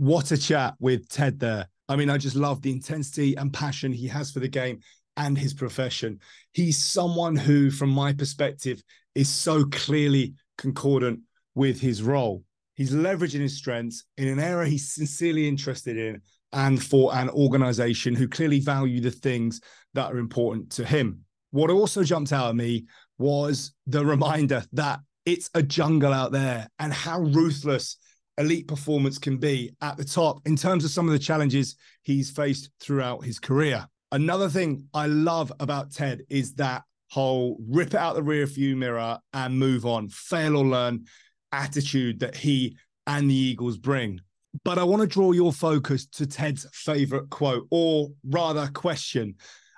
What 0.00 0.30
a 0.30 0.38
chat 0.38 0.76
with 0.78 1.10
Ted 1.10 1.38
there. 1.38 1.68
I 1.86 1.94
mean, 1.94 2.08
I 2.08 2.16
just 2.16 2.34
love 2.34 2.62
the 2.62 2.72
intensity 2.72 3.34
and 3.36 3.52
passion 3.52 3.92
he 3.92 4.08
has 4.08 4.30
for 4.30 4.40
the 4.40 4.48
game 4.48 4.80
and 5.18 5.36
his 5.36 5.52
profession. 5.52 6.20
He's 6.54 6.82
someone 6.82 7.36
who, 7.36 7.70
from 7.70 7.90
my 7.90 8.14
perspective, 8.14 8.82
is 9.14 9.28
so 9.28 9.64
clearly 9.64 10.32
concordant 10.56 11.20
with 11.54 11.82
his 11.82 12.02
role. 12.02 12.44
He's 12.76 12.92
leveraging 12.92 13.40
his 13.40 13.58
strengths 13.58 14.04
in 14.16 14.28
an 14.28 14.40
area 14.40 14.70
he's 14.70 14.90
sincerely 14.90 15.46
interested 15.46 15.98
in 15.98 16.22
and 16.50 16.82
for 16.82 17.14
an 17.14 17.28
organization 17.28 18.14
who 18.14 18.26
clearly 18.26 18.60
value 18.60 19.02
the 19.02 19.10
things 19.10 19.60
that 19.92 20.10
are 20.10 20.16
important 20.16 20.70
to 20.70 20.86
him. 20.86 21.26
What 21.50 21.68
also 21.68 22.04
jumped 22.04 22.32
out 22.32 22.48
at 22.48 22.56
me 22.56 22.86
was 23.18 23.74
the 23.86 24.06
reminder 24.06 24.64
that 24.72 25.00
it's 25.26 25.50
a 25.52 25.62
jungle 25.62 26.14
out 26.14 26.32
there 26.32 26.70
and 26.78 26.90
how 26.90 27.20
ruthless 27.20 27.98
elite 28.40 28.66
performance 28.66 29.18
can 29.18 29.36
be 29.36 29.70
at 29.82 29.96
the 29.96 30.04
top 30.04 30.40
in 30.46 30.56
terms 30.56 30.84
of 30.84 30.90
some 30.90 31.06
of 31.06 31.12
the 31.12 31.18
challenges 31.18 31.76
he's 32.02 32.30
faced 32.30 32.70
throughout 32.80 33.24
his 33.24 33.38
career. 33.38 33.86
Another 34.12 34.48
thing 34.48 34.88
I 34.94 35.06
love 35.06 35.52
about 35.60 35.92
Ted 35.92 36.22
is 36.28 36.54
that 36.54 36.82
whole 37.10 37.58
rip 37.68 37.88
it 37.88 37.96
out 37.96 38.14
the 38.14 38.22
rear 38.22 38.46
view 38.46 38.76
mirror 38.76 39.18
and 39.34 39.58
move 39.58 39.84
on, 39.84 40.08
fail 40.08 40.56
or 40.56 40.64
learn 40.64 41.04
attitude 41.52 42.20
that 42.20 42.34
he 42.34 42.76
and 43.06 43.30
the 43.30 43.34
Eagles 43.34 43.76
bring. 43.76 44.20
But 44.64 44.78
I 44.78 44.84
want 44.84 45.02
to 45.02 45.06
draw 45.06 45.32
your 45.32 45.52
focus 45.52 46.06
to 46.06 46.26
Ted's 46.26 46.66
favorite 46.72 47.30
quote, 47.30 47.66
or 47.70 48.08
rather, 48.24 48.68
question. 48.68 49.34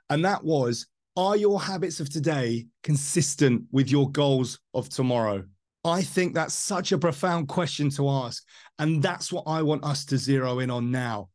And 0.09 0.25
that 0.25 0.45
was 0.45 0.87
Are 1.17 1.37
your 1.37 1.61
habits 1.61 2.01
of 2.01 2.11
today 2.11 2.67
consistent 2.83 3.65
with 3.71 3.91
your 3.91 4.11
goals 4.11 4.61
of 4.73 4.89
tomorrow? 4.89 5.45
I 5.85 6.03
think 6.03 6.35
that's 6.35 6.55
such 6.55 6.93
a 6.93 6.99
profound 6.99 7.49
question 7.49 7.91
to 7.91 8.09
ask. 8.09 8.45
And 8.79 9.03
that's 9.03 9.33
what 9.33 9.45
I 9.47 9.63
want 9.63 9.85
us 9.85 10.05
to 10.07 10.19
zero 10.19 10.61
in 10.61 10.71
on 10.71 10.91
now. 10.91 11.29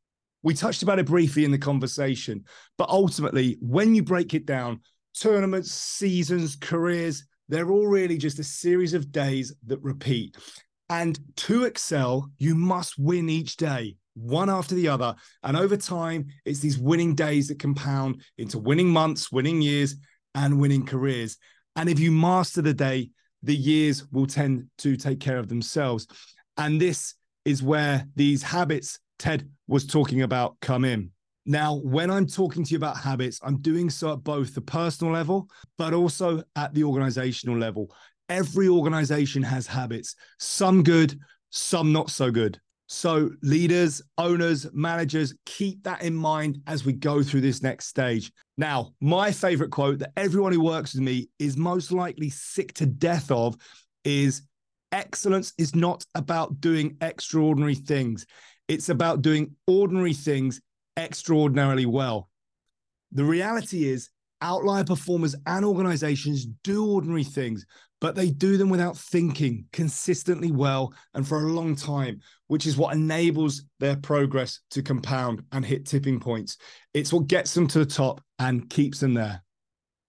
We 0.44 0.54
touched 0.54 0.84
about 0.84 1.00
it 1.00 1.06
briefly 1.06 1.44
in 1.44 1.52
the 1.52 1.58
conversation, 1.58 2.46
but 2.78 2.90
ultimately, 2.90 3.58
when 3.60 3.96
you 3.96 4.04
break 4.04 4.34
it 4.34 4.46
down, 4.46 4.82
tournaments, 5.20 5.72
seasons, 5.72 6.56
careers, 6.56 7.26
they're 7.50 7.70
all 7.70 7.88
really 7.88 8.18
just 8.18 8.40
a 8.40 8.44
series 8.44 8.94
of 8.94 9.12
days 9.12 9.54
that 9.66 9.82
repeat. 9.82 10.38
And 10.90 11.20
to 11.38 11.66
excel, 11.66 12.32
you 12.38 12.56
must 12.56 12.98
win 12.98 13.30
each 13.30 13.58
day, 13.58 13.98
one 14.14 14.50
after 14.50 14.76
the 14.76 14.88
other. 14.88 15.16
And 15.44 15.58
over 15.58 15.76
time, 15.76 16.28
it's 16.46 16.60
these 16.60 16.78
winning 16.78 17.16
days 17.16 17.50
that 17.50 17.60
compound 17.60 18.22
into 18.38 18.60
winning 18.60 18.90
months, 18.90 19.32
winning 19.32 19.62
years, 19.62 19.96
and 20.34 20.60
winning 20.60 20.86
careers. 20.86 21.38
And 21.76 21.90
if 21.90 22.00
you 22.00 22.12
master 22.12 22.62
the 22.62 22.74
day, 22.74 23.10
the 23.48 23.56
years 23.56 24.06
will 24.12 24.28
tend 24.28 24.68
to 24.80 24.96
take 24.96 25.20
care 25.20 25.38
of 25.38 25.48
themselves. 25.48 26.06
And 26.58 26.80
this 26.80 27.16
is 27.46 27.64
where 27.64 28.06
these 28.16 28.44
habits 28.44 29.00
Ted 29.18 29.50
was 29.68 29.88
talking 29.88 30.22
about 30.22 30.60
come 30.62 30.86
in. 30.86 31.12
Now, 31.46 31.76
when 31.76 32.12
I'm 32.12 32.28
talking 32.28 32.66
to 32.66 32.72
you 32.72 32.78
about 32.78 32.98
habits, 32.98 33.40
I'm 33.42 33.58
doing 33.62 33.90
so 33.90 34.14
at 34.14 34.24
both 34.24 34.54
the 34.54 34.62
personal 34.62 35.14
level, 35.14 35.50
but 35.78 35.94
also 35.94 36.44
at 36.58 36.74
the 36.74 36.84
organizational 36.84 37.58
level. 37.58 37.90
Every 38.28 38.68
organization 38.68 39.44
has 39.44 39.66
habits, 39.66 40.16
some 40.40 40.84
good, 40.84 41.18
some 41.50 41.94
not 41.94 42.10
so 42.10 42.30
good. 42.30 42.60
So, 42.90 43.32
leaders, 43.42 44.02
owners, 44.18 44.66
managers, 44.74 45.36
keep 45.46 45.84
that 45.84 46.04
in 46.04 46.16
mind 46.16 46.62
as 46.68 46.86
we 46.86 46.94
go 46.94 47.22
through 47.22 47.42
this 47.42 47.62
next 47.62 47.88
stage. 47.88 48.32
Now, 48.58 48.94
my 49.02 49.32
favorite 49.32 49.72
quote 49.72 50.00
that 50.00 50.14
everyone 50.16 50.54
who 50.54 50.64
works 50.64 50.94
with 50.94 51.04
me 51.04 51.28
is 51.38 51.58
most 51.58 51.92
likely 51.92 52.30
sick 52.30 52.74
to 52.76 52.86
death 52.86 53.30
of 53.30 53.58
is 54.06 54.44
excellence 54.94 55.54
is 55.58 55.76
not 55.76 56.06
about 56.16 56.62
doing 56.62 56.96
extraordinary 57.02 57.76
things, 57.76 58.26
it's 58.70 58.88
about 58.88 59.22
doing 59.22 59.54
ordinary 59.68 60.14
things 60.14 60.62
extraordinarily 60.96 61.86
well. 61.86 62.30
The 63.12 63.26
reality 63.26 63.90
is, 63.90 64.10
outlier 64.42 64.84
performers 64.84 65.36
and 65.46 65.66
organizations 65.66 66.46
do 66.64 66.86
ordinary 66.86 67.24
things, 67.24 67.66
but 68.00 68.16
they 68.16 68.30
do 68.30 68.58
them 68.58 68.70
without 68.70 68.98
thinking 68.98 69.66
consistently 69.74 70.52
well 70.52 70.94
and 71.14 71.28
for 71.28 71.40
a 71.40 71.52
long 71.52 71.76
time, 71.76 72.22
which 72.48 72.66
is 72.66 72.78
what 72.78 72.96
enables 72.96 73.64
their 73.80 73.96
progress 73.96 74.60
to 74.72 74.84
compound 74.84 75.44
and 75.52 75.66
hit 75.66 75.86
tipping 75.86 76.20
points. 76.20 76.58
It's 76.94 77.12
what 77.12 77.28
gets 77.28 77.54
them 77.54 77.68
to 77.70 77.80
the 77.80 77.86
top 77.86 78.22
and 78.40 78.70
keeps 78.70 79.00
them 79.00 79.14
there. 79.14 79.42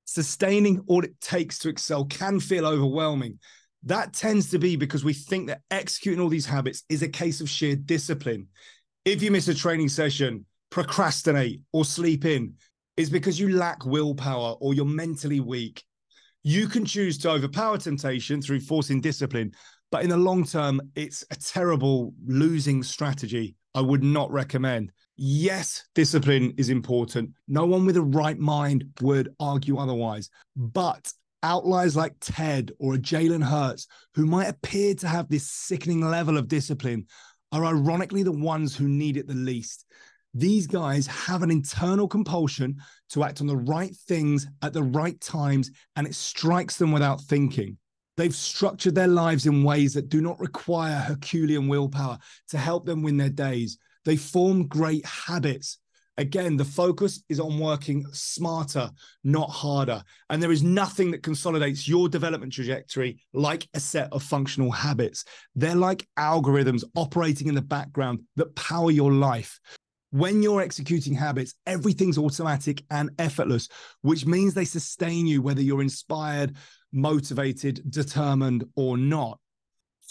Sustaining 0.05 0.83
all 0.87 1.05
it 1.05 1.19
takes 1.21 1.59
to 1.61 1.69
excel 1.69 2.05
can 2.05 2.41
feel 2.41 2.67
overwhelming. 2.67 3.39
That 3.85 4.13
tends 4.13 4.51
to 4.51 4.59
be 4.59 4.77
because 4.77 5.05
we 5.05 5.13
think 5.13 5.47
that 5.47 5.63
executing 5.71 6.21
all 6.21 6.29
these 6.29 6.47
habits 6.47 6.83
is 6.89 7.03
a 7.03 7.09
case 7.09 7.41
of 7.41 7.49
sheer 7.49 7.77
discipline. 7.77 8.49
If 9.05 9.23
you 9.23 9.31
miss 9.31 9.49
a 9.49 9.55
training 9.55 9.89
session, 9.89 10.45
procrastinate, 10.71 11.63
or 11.73 11.85
sleep 11.85 12.25
in, 12.25 12.55
is 12.97 13.09
because 13.09 13.39
you 13.39 13.51
lack 13.51 13.87
willpower 13.87 14.57
or 14.61 14.75
you're 14.75 14.85
mentally 14.85 15.41
weak 15.41 15.85
you 16.43 16.69
can 16.69 16.85
choose 16.85 17.19
to 17.19 17.31
overpower 17.31 17.79
temptation 17.79 18.41
through 18.41 18.61
forcing 18.61 19.01
discipline, 19.01 19.53
but 19.91 20.03
in 20.03 20.11
the 20.11 20.17
long 20.17 20.45
term, 20.45 20.81
it's 20.95 21.25
a 21.31 21.37
terrible 21.37 22.13
losing 22.27 22.83
strategy. 22.83 23.55
I 23.75 23.81
would 23.81 24.03
not 24.03 24.31
recommend. 24.31 24.93
Yes, 25.17 25.85
discipline 25.95 26.55
is 26.57 26.69
important. 26.69 27.31
No 27.49 27.67
one 27.67 27.85
with 27.87 27.97
a 27.97 28.03
right 28.03 28.39
mind 28.39 28.85
would 29.01 29.35
argue 29.41 29.79
otherwise. 29.79 30.31
But 30.57 31.13
outliers 31.43 31.97
like 31.97 32.15
Ted 32.21 32.73
or 32.79 32.95
a 32.95 32.99
Jalen 32.99 33.43
Hurts, 33.43 33.87
who 34.15 34.27
might 34.27 34.49
appear 34.49 34.95
to 34.95 35.09
have 35.09 35.29
this 35.29 35.51
sickening 35.51 36.01
level 36.01 36.37
of 36.37 36.49
discipline, 36.49 37.07
are 37.53 37.65
ironically 37.65 38.23
the 38.23 38.33
ones 38.33 38.77
who 38.77 38.89
need 38.89 39.17
it 39.17 39.27
the 39.27 39.35
least. 39.35 39.87
These 40.39 40.69
guys 40.69 41.05
have 41.09 41.43
an 41.43 41.51
internal 41.51 42.07
compulsion 42.07 42.77
to 43.09 43.25
act 43.25 43.41
on 43.41 43.49
the 43.49 43.57
right 43.57 43.93
things 44.07 44.47
at 44.63 44.73
the 44.73 44.85
right 44.85 45.21
times, 45.21 45.73
and 45.97 46.07
it 46.07 46.15
strikes 46.15 46.77
them 46.77 46.93
without 46.93 47.21
thinking. 47.23 47.77
They've 48.17 48.33
structured 48.33 48.95
their 48.95 49.09
lives 49.09 49.47
in 49.47 49.65
ways 49.65 49.95
that 49.95 50.09
do 50.09 50.21
not 50.21 50.39
require 50.39 50.95
Herculean 50.95 51.67
willpower 51.67 52.21
to 52.51 52.59
help 52.59 52.87
them 52.87 53.03
win 53.03 53.17
their 53.17 53.31
days. 53.31 53.79
They 54.05 54.15
form 54.15 54.69
great 54.69 55.05
habits. 55.05 55.79
Again, 56.19 56.57
the 56.57 56.65
focus 56.65 57.21
is 57.29 57.41
on 57.41 57.59
working 57.59 58.07
smarter, 58.13 58.91
not 59.25 59.51
harder. 59.51 60.05
And 60.31 60.41
there 60.41 60.53
is 60.53 60.63
nothing 60.63 61.11
that 61.11 61.25
consolidates 61.25 61.89
your 61.89 62.09
development 62.09 62.53
trajectory 62.53 63.21
like 63.33 63.69
a 63.75 63.81
set 63.81 64.13
of 64.13 64.23
functional 64.23 64.71
habits. 64.71 65.25
They're 65.57 65.75
like 65.75 66.07
algorithms 66.17 66.85
operating 66.95 67.49
in 67.49 67.57
the 67.57 67.63
background 67.63 68.21
that 68.37 68.55
power 68.55 68.93
your 68.93 69.13
life 69.13 69.59
when 70.11 70.43
you're 70.43 70.63
executing 70.63 71.15
habits, 71.15 71.55
everything's 71.67 72.19
automatic 72.19 72.83
and 72.91 73.11
effortless, 73.19 73.69
which 74.03 74.27
means 74.27 74.55
they 74.55 74.65
sustain 74.65 75.27
you 75.27 75.43
whether 75.43 75.61
you're 75.61 75.83
inspired, 75.83 76.57
motivated, 76.93 77.83
determined, 77.91 78.65
or 78.77 78.97
not. 78.97 79.39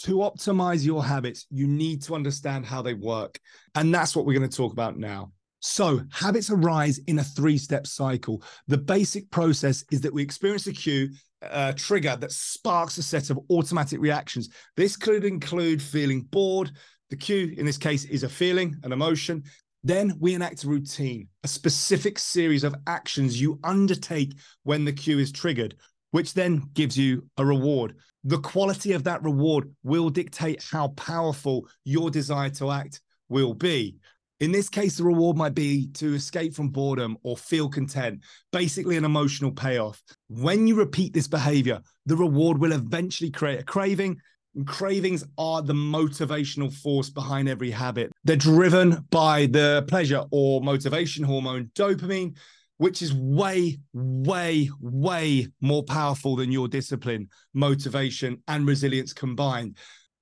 To 0.02 0.18
optimize 0.18 0.84
your 0.84 1.04
habits, 1.04 1.46
you 1.50 1.66
need 1.66 2.02
to 2.02 2.14
understand 2.14 2.64
how 2.64 2.82
they 2.82 2.94
work. 2.94 3.40
And 3.74 3.92
that's 3.92 4.14
what 4.14 4.26
we're 4.26 4.38
going 4.38 4.48
to 4.48 4.56
talk 4.56 4.72
about 4.72 4.96
now. 4.96 5.32
So, 5.60 6.00
habits 6.12 6.50
arise 6.50 6.98
in 7.08 7.18
a 7.18 7.24
three 7.24 7.58
step 7.58 7.84
cycle. 7.84 8.44
The 8.68 8.78
basic 8.78 9.28
process 9.30 9.84
is 9.90 10.00
that 10.02 10.14
we 10.14 10.22
experience 10.22 10.68
a 10.68 10.72
cue, 10.72 11.10
a 11.42 11.74
trigger 11.74 12.14
that 12.14 12.30
sparks 12.30 12.96
a 12.98 13.02
set 13.02 13.30
of 13.30 13.40
automatic 13.50 14.00
reactions. 14.00 14.50
This 14.76 14.96
could 14.96 15.24
include 15.24 15.82
feeling 15.82 16.22
bored. 16.22 16.70
The 17.10 17.16
cue 17.16 17.54
in 17.56 17.66
this 17.66 17.78
case 17.78 18.04
is 18.04 18.22
a 18.22 18.28
feeling, 18.28 18.76
an 18.84 18.92
emotion. 18.92 19.42
Then 19.84 20.14
we 20.18 20.34
enact 20.34 20.64
a 20.64 20.68
routine, 20.68 21.28
a 21.44 21.48
specific 21.48 22.18
series 22.18 22.64
of 22.64 22.74
actions 22.86 23.40
you 23.40 23.60
undertake 23.62 24.34
when 24.64 24.84
the 24.84 24.92
cue 24.92 25.18
is 25.18 25.32
triggered, 25.32 25.76
which 26.10 26.34
then 26.34 26.62
gives 26.74 26.98
you 26.98 27.28
a 27.36 27.44
reward. 27.44 27.94
The 28.24 28.38
quality 28.38 28.92
of 28.92 29.04
that 29.04 29.22
reward 29.22 29.72
will 29.84 30.10
dictate 30.10 30.64
how 30.70 30.88
powerful 30.88 31.68
your 31.84 32.10
desire 32.10 32.50
to 32.50 32.70
act 32.70 33.00
will 33.28 33.54
be. 33.54 33.96
In 34.40 34.52
this 34.52 34.68
case, 34.68 34.96
the 34.96 35.04
reward 35.04 35.36
might 35.36 35.54
be 35.54 35.88
to 35.94 36.14
escape 36.14 36.54
from 36.54 36.68
boredom 36.68 37.16
or 37.22 37.36
feel 37.36 37.68
content, 37.68 38.22
basically 38.52 38.96
an 38.96 39.04
emotional 39.04 39.50
payoff. 39.50 40.00
When 40.28 40.66
you 40.66 40.76
repeat 40.76 41.12
this 41.12 41.26
behavior, 41.26 41.80
the 42.06 42.16
reward 42.16 42.58
will 42.58 42.72
eventually 42.72 43.30
create 43.30 43.60
a 43.60 43.64
craving, 43.64 44.18
and 44.58 44.66
cravings 44.66 45.24
are 45.38 45.62
the 45.62 45.72
motivational 45.72 46.72
force 46.72 47.10
behind 47.10 47.48
every 47.48 47.70
habit. 47.70 48.10
They're 48.24 48.34
driven 48.34 49.06
by 49.08 49.46
the 49.46 49.84
pleasure 49.86 50.24
or 50.32 50.60
motivation 50.60 51.22
hormone 51.22 51.70
dopamine, 51.76 52.36
which 52.78 53.00
is 53.00 53.14
way, 53.14 53.78
way, 53.92 54.68
way 54.80 55.46
more 55.60 55.84
powerful 55.84 56.34
than 56.34 56.50
your 56.50 56.66
discipline, 56.66 57.28
motivation, 57.54 58.42
and 58.48 58.66
resilience 58.66 59.12
combined. 59.12 59.76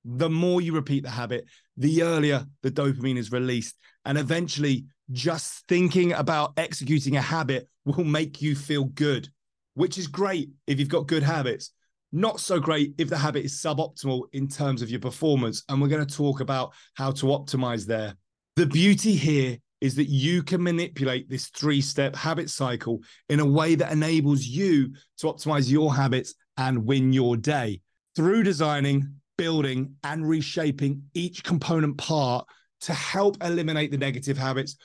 The 0.05 0.29
more 0.29 0.61
you 0.61 0.75
repeat 0.75 1.05
the 1.05 1.11
habit, 1.11 1.47
the 1.79 2.03
earlier 2.03 2.45
the 2.63 2.71
dopamine 2.71 3.17
is 3.17 3.33
released. 3.33 3.77
And 4.05 4.19
eventually, 4.19 4.85
just 5.13 5.67
thinking 5.67 6.13
about 6.13 6.53
executing 6.59 7.17
a 7.17 7.23
habit 7.23 7.69
will 7.87 8.05
make 8.05 8.43
you 8.43 8.55
feel 8.55 8.85
good, 8.85 9.31
which 9.73 9.97
is 9.97 10.07
great 10.09 10.51
if 10.67 10.79
you've 10.79 10.91
got 10.91 11.07
good 11.07 11.23
habits. 11.23 11.71
Not 12.13 12.41
so 12.41 12.61
great 12.61 12.95
if 12.99 13.09
the 13.09 13.19
habit 13.19 13.45
is 13.45 13.61
suboptimal 13.61 14.25
in 14.33 14.49
terms 14.49 14.83
of 14.83 14.91
your 14.91 15.01
performance. 15.01 15.63
And 15.69 15.81
we're 15.81 15.89
going 15.89 16.07
to 16.07 16.15
talk 16.15 16.41
about 16.41 16.73
how 16.95 17.11
to 17.13 17.27
optimize 17.27 17.87
there. 17.87 18.15
The 18.57 18.67
beauty 18.67 19.15
here 19.15 19.59
is 19.81 19.95
that 19.97 20.09
you 20.09 20.43
can 20.43 20.63
manipulate 20.63 21.29
this 21.29 21.49
three 21.49 21.81
step 21.81 22.17
habit 22.17 22.49
cycle 22.49 23.01
in 23.29 23.41
a 23.41 23.45
way 23.45 23.75
that 23.75 23.93
enables 23.93 24.45
you 24.45 24.95
to 25.19 25.27
optimize 25.27 25.71
your 25.71 25.95
habits 25.95 26.35
and 26.57 26.87
win 26.87 27.13
your 27.13 27.37
day 27.37 27.81
through 28.15 28.43
designing, 28.43 29.17
building, 29.37 29.95
and 30.03 30.27
reshaping 30.27 31.03
each 31.15 31.45
component 31.45 31.99
part 31.99 32.47
to 32.81 32.95
help 32.95 33.37
eliminate 33.43 33.91
the 33.91 33.99
negative 33.99 34.39
habits, 34.39 34.77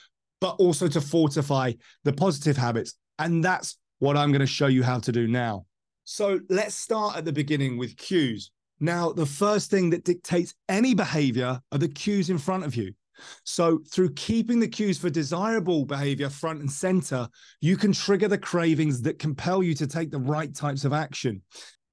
but 0.41 0.55
also 0.59 0.87
to 0.87 0.99
fortify 0.99 1.71
the 2.03 2.11
positive 2.11 2.57
habits. 2.57 2.95
And 3.19 3.43
that's 3.43 3.77
what 3.99 4.17
I'm 4.17 4.31
going 4.31 4.41
to 4.41 4.47
show 4.47 4.67
you 4.67 4.83
how 4.83 4.99
to 4.99 5.11
do 5.11 5.27
now. 5.27 5.65
So 6.03 6.39
let's 6.49 6.75
start 6.75 7.17
at 7.17 7.25
the 7.25 7.33
beginning 7.33 7.77
with 7.77 7.97
cues. 7.97 8.51
Now, 8.79 9.11
the 9.11 9.25
first 9.25 9.69
thing 9.69 9.91
that 9.91 10.03
dictates 10.03 10.55
any 10.67 10.95
behavior 10.95 11.61
are 11.71 11.77
the 11.77 11.87
cues 11.87 12.29
in 12.29 12.37
front 12.37 12.63
of 12.63 12.75
you. 12.75 12.93
So, 13.43 13.81
through 13.87 14.13
keeping 14.13 14.59
the 14.59 14.67
cues 14.67 14.97
for 14.97 15.11
desirable 15.11 15.85
behavior 15.85 16.29
front 16.29 16.61
and 16.61 16.71
center, 16.71 17.27
you 17.59 17.77
can 17.77 17.91
trigger 17.91 18.27
the 18.27 18.37
cravings 18.37 19.01
that 19.03 19.19
compel 19.19 19.61
you 19.61 19.75
to 19.75 19.85
take 19.85 20.09
the 20.09 20.19
right 20.19 20.53
types 20.55 20.85
of 20.85 20.93
action. 20.93 21.43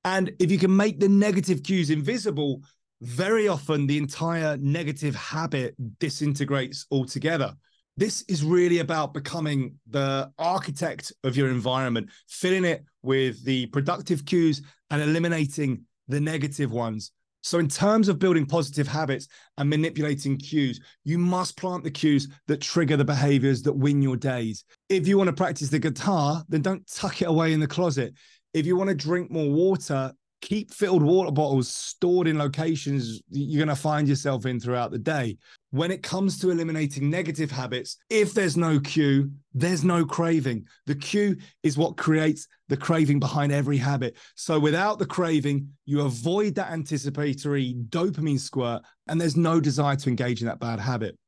And 0.05 0.33
if 0.39 0.51
you 0.51 0.59
can 0.59 0.75
make 0.75 1.01
the 1.01 1.09
negative 1.09 1.63
cues 1.63 1.91
invisible, 1.91 2.63
very 3.03 3.47
often 3.47 3.87
the 3.87 3.99
entire 3.99 4.57
negative 4.57 5.15
habit 5.15 5.75
disintegrates 5.99 6.87
altogether. 6.91 7.55
This 7.99 8.23
is 8.29 8.45
really 8.45 8.79
about 8.79 9.13
becoming 9.13 9.75
the 9.91 10.31
architect 10.39 11.13
of 11.25 11.37
your 11.37 11.51
environment, 11.51 12.11
filling 12.29 12.65
it 12.65 12.85
with 13.03 13.45
the 13.45 13.67
productive 13.67 14.25
cues 14.25 14.63
and 14.91 15.03
eliminating 15.03 15.83
the 16.07 16.21
negative 16.21 16.71
ones. 16.71 17.11
So, 17.43 17.59
in 17.59 17.67
terms 17.67 18.09
of 18.09 18.21
building 18.21 18.47
positive 18.47 18.87
habits 18.87 19.27
and 19.57 19.69
manipulating 19.69 20.37
cues, 20.37 20.79
you 21.03 21.19
must 21.19 21.57
plant 21.57 21.83
the 21.83 21.91
cues 21.91 22.29
that 22.47 22.61
trigger 22.61 22.97
the 22.97 23.05
behaviors 23.05 23.63
that 23.63 23.73
win 23.73 24.01
your 24.01 24.17
days. 24.17 24.63
If 24.89 25.09
you 25.09 25.19
want 25.19 25.27
to 25.27 25.35
practice 25.35 25.69
the 25.69 25.81
guitar, 25.81 26.45
then 26.49 26.63
don't 26.63 26.87
tuck 26.87 27.21
it 27.21 27.25
away 27.25 27.53
in 27.53 27.59
the 27.59 27.67
closet. 27.67 28.15
If 28.55 28.65
you 28.65 28.77
want 28.77 28.91
to 28.91 28.95
drink 28.95 29.29
more 29.29 29.51
water, 29.51 30.13
keep 30.41 30.73
filled 30.73 31.03
water 31.03 31.31
bottles 31.31 31.69
stored 31.69 32.29
in 32.29 32.39
locations 32.39 33.21
you're 33.29 33.65
going 33.65 33.75
to 33.75 33.81
find 33.81 34.09
yourself 34.09 34.47
in 34.47 34.61
throughout 34.61 34.91
the 34.91 34.99
day. 34.99 35.37
When 35.71 35.91
it 35.91 36.03
comes 36.03 36.39
to 36.39 36.51
eliminating 36.51 37.11
negative 37.11 37.51
habits, 37.51 37.99
if 38.09 38.33
there's 38.33 38.57
no 38.57 38.81
cue, 38.81 39.31
there's 39.53 39.85
no 39.85 40.05
craving. 40.05 40.67
The 40.87 40.95
cue 40.95 41.37
is 41.63 41.77
what 41.77 41.97
creates 41.97 42.47
the 42.69 42.77
craving 42.77 43.19
behind 43.19 43.53
every 43.53 43.77
habit. 43.77 44.17
So 44.35 44.59
without 44.59 44.99
the 44.99 45.07
craving, 45.07 45.69
you 45.85 46.03
avoid 46.03 46.55
that 46.55 46.71
anticipatory 46.71 47.75
dopamine 47.89 48.41
squirt, 48.41 48.83
and 49.09 49.21
there's 49.21 49.37
no 49.37 49.61
desire 49.61 49.97
to 49.97 50.09
engage 50.09 50.41
in 50.41 50.47
that 50.47 50.61
bad 50.61 50.81
habit. 50.81 51.19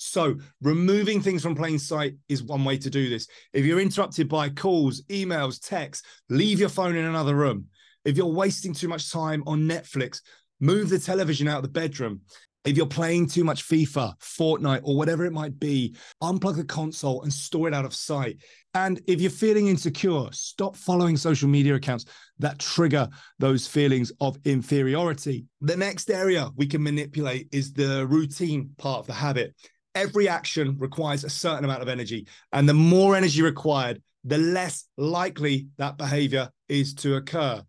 So, 0.00 0.36
removing 0.62 1.20
things 1.20 1.42
from 1.42 1.56
plain 1.56 1.76
sight 1.76 2.14
is 2.28 2.44
one 2.44 2.64
way 2.64 2.78
to 2.78 2.88
do 2.88 3.08
this. 3.08 3.26
If 3.52 3.64
you're 3.64 3.80
interrupted 3.80 4.28
by 4.28 4.48
calls, 4.48 5.02
emails, 5.10 5.58
texts, 5.60 6.06
leave 6.28 6.60
your 6.60 6.68
phone 6.68 6.94
in 6.94 7.04
another 7.04 7.34
room. 7.34 7.66
If 8.08 8.16
you're 8.16 8.24
wasting 8.24 8.72
too 8.72 8.88
much 8.88 9.12
time 9.12 9.44
on 9.46 9.68
Netflix, 9.68 10.22
move 10.60 10.88
the 10.88 10.98
television 10.98 11.46
out 11.46 11.58
of 11.58 11.62
the 11.62 11.68
bedroom. 11.68 12.22
If 12.64 12.74
you're 12.74 12.86
playing 12.86 13.26
too 13.26 13.44
much 13.44 13.68
FIFA, 13.68 14.18
Fortnite, 14.18 14.80
or 14.82 14.96
whatever 14.96 15.26
it 15.26 15.32
might 15.34 15.60
be, 15.60 15.94
unplug 16.22 16.56
the 16.56 16.64
console 16.64 17.20
and 17.20 17.30
store 17.30 17.68
it 17.68 17.74
out 17.74 17.84
of 17.84 17.94
sight. 17.94 18.38
And 18.72 18.98
if 19.06 19.20
you're 19.20 19.30
feeling 19.30 19.68
insecure, 19.68 20.28
stop 20.32 20.74
following 20.74 21.18
social 21.18 21.50
media 21.50 21.74
accounts 21.74 22.06
that 22.38 22.58
trigger 22.58 23.10
those 23.40 23.66
feelings 23.66 24.10
of 24.22 24.38
inferiority. 24.46 25.44
The 25.60 25.76
next 25.76 26.08
area 26.08 26.48
we 26.56 26.66
can 26.66 26.82
manipulate 26.82 27.48
is 27.52 27.74
the 27.74 28.06
routine 28.06 28.70
part 28.78 29.00
of 29.00 29.06
the 29.06 29.12
habit. 29.12 29.54
Every 29.94 30.30
action 30.30 30.78
requires 30.78 31.24
a 31.24 31.30
certain 31.30 31.66
amount 31.66 31.82
of 31.82 31.88
energy, 31.90 32.26
and 32.52 32.66
the 32.66 32.72
more 32.72 33.16
energy 33.16 33.42
required, 33.42 34.02
the 34.24 34.38
less 34.38 34.86
likely 34.96 35.66
that 35.76 35.98
behavior 35.98 36.48
is 36.70 36.94
to 36.94 37.16
occur. 37.16 37.62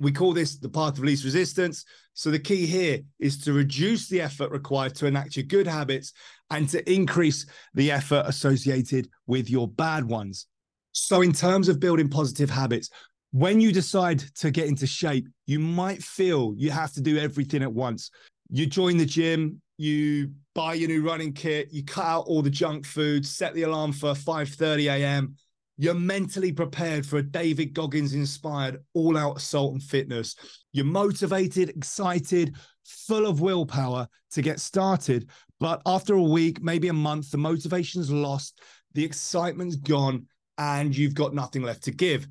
We 0.00 0.12
call 0.12 0.32
this 0.32 0.56
the 0.56 0.68
path 0.68 0.96
of 0.96 1.04
least 1.04 1.24
resistance. 1.24 1.84
So 2.14 2.30
the 2.30 2.38
key 2.38 2.66
here 2.66 3.00
is 3.18 3.38
to 3.44 3.52
reduce 3.52 4.08
the 4.08 4.22
effort 4.22 4.50
required 4.50 4.94
to 4.96 5.06
enact 5.06 5.36
your 5.36 5.44
good 5.44 5.66
habits 5.66 6.14
and 6.48 6.68
to 6.70 6.92
increase 6.92 7.46
the 7.74 7.92
effort 7.92 8.24
associated 8.26 9.08
with 9.26 9.50
your 9.50 9.68
bad 9.68 10.04
ones. 10.04 10.46
So, 10.92 11.22
in 11.22 11.32
terms 11.32 11.68
of 11.68 11.78
building 11.78 12.08
positive 12.08 12.50
habits, 12.50 12.90
when 13.30 13.60
you 13.60 13.70
decide 13.70 14.18
to 14.36 14.50
get 14.50 14.66
into 14.66 14.88
shape, 14.88 15.28
you 15.46 15.60
might 15.60 16.02
feel 16.02 16.54
you 16.56 16.72
have 16.72 16.92
to 16.94 17.00
do 17.00 17.16
everything 17.16 17.62
at 17.62 17.72
once. 17.72 18.10
You 18.48 18.66
join 18.66 18.96
the 18.96 19.06
gym, 19.06 19.60
you 19.76 20.32
buy 20.54 20.74
your 20.74 20.88
new 20.88 21.06
running 21.06 21.32
kit, 21.32 21.68
you 21.70 21.84
cut 21.84 22.06
out 22.06 22.24
all 22.26 22.42
the 22.42 22.50
junk 22.50 22.86
food, 22.86 23.24
set 23.24 23.54
the 23.54 23.62
alarm 23.62 23.92
for 23.92 24.14
5:30 24.14 24.90
a.m 24.90 25.36
you're 25.80 25.94
mentally 25.94 26.52
prepared 26.52 27.06
for 27.06 27.16
a 27.16 27.22
David 27.22 27.72
Goggins 27.72 28.12
inspired 28.12 28.84
all 28.92 29.16
out 29.16 29.38
assault 29.38 29.72
and 29.72 29.82
fitness. 29.82 30.36
You're 30.74 30.84
motivated, 30.84 31.70
excited, 31.70 32.54
full 32.84 33.24
of 33.24 33.40
willpower 33.40 34.06
to 34.32 34.42
get 34.42 34.60
started. 34.60 35.30
But 35.58 35.80
after 35.86 36.12
a 36.12 36.22
week, 36.22 36.62
maybe 36.62 36.88
a 36.88 36.92
month, 36.92 37.30
the 37.30 37.38
motivation's 37.38 38.10
lost, 38.10 38.60
the 38.92 39.04
excitement's 39.04 39.76
gone, 39.76 40.26
and 40.58 40.94
you've 40.94 41.14
got 41.14 41.32
nothing 41.32 41.62
left 41.62 41.84
to 41.84 41.92
give. 41.92 42.28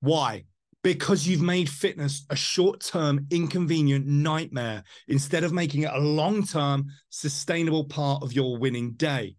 Why? 0.00 0.46
Because 0.82 1.24
you've 1.24 1.40
made 1.40 1.68
fitness 1.68 2.26
a 2.30 2.36
short 2.36 2.80
term, 2.80 3.28
inconvenient 3.30 4.06
nightmare 4.06 4.82
instead 5.06 5.44
of 5.44 5.52
making 5.52 5.84
it 5.84 5.92
a 5.94 6.00
long 6.00 6.44
term, 6.44 6.86
sustainable 7.10 7.84
part 7.84 8.24
of 8.24 8.32
your 8.32 8.58
winning 8.58 8.94
day. 8.94 9.36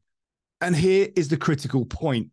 And 0.61 0.73
here 0.73 1.09
is 1.17 1.27
the 1.27 1.37
critical 1.37 1.85
point 1.85 2.29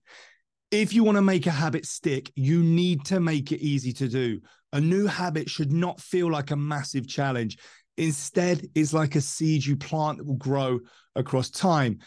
if 0.71 0.93
you 0.93 1.05
want 1.05 1.17
to 1.17 1.23
make 1.23 1.47
a 1.47 1.51
habit 1.51 1.87
stick, 1.87 2.31
you 2.35 2.63
need 2.63 3.05
to 3.07 3.21
make 3.21 3.53
it 3.53 3.61
easy 3.61 3.93
to 3.95 4.09
do. 4.09 4.41
A 4.73 4.81
new 4.81 5.07
habit 5.07 5.49
should 5.49 5.73
not 5.73 6.01
feel 6.01 6.31
like 6.31 6.51
a 6.51 6.57
massive 6.57 7.07
challenge. 7.07 7.59
Instead, 7.97 8.67
it's 8.75 8.93
like 8.93 9.15
a 9.15 9.21
seed 9.21 9.65
you 9.65 9.77
plant 9.77 10.19
that 10.19 10.27
will 10.27 10.35
grow 10.35 10.81
across 11.15 11.51
time. 11.51 11.99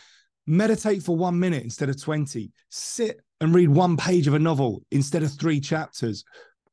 Meditate 0.45 1.03
for 1.03 1.15
one 1.15 1.39
minute 1.39 1.63
instead 1.63 1.89
of 1.89 2.01
20. 2.01 2.51
Sit 2.69 3.21
and 3.41 3.56
read 3.56 3.69
one 3.69 3.97
page 3.97 4.27
of 4.27 4.33
a 4.33 4.39
novel 4.39 4.83
instead 4.91 5.23
of 5.23 5.31
three 5.31 5.59
chapters. 5.59 6.23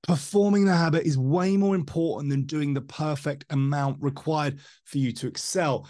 Performing 0.03 0.65
the 0.65 0.77
habit 0.77 1.06
is 1.06 1.19
way 1.19 1.56
more 1.56 1.75
important 1.75 2.31
than 2.31 2.44
doing 2.44 2.75
the 2.75 2.81
perfect 2.81 3.44
amount 3.50 3.99
required 4.00 4.61
for 4.85 4.99
you 4.99 5.12
to 5.12 5.27
excel. 5.27 5.88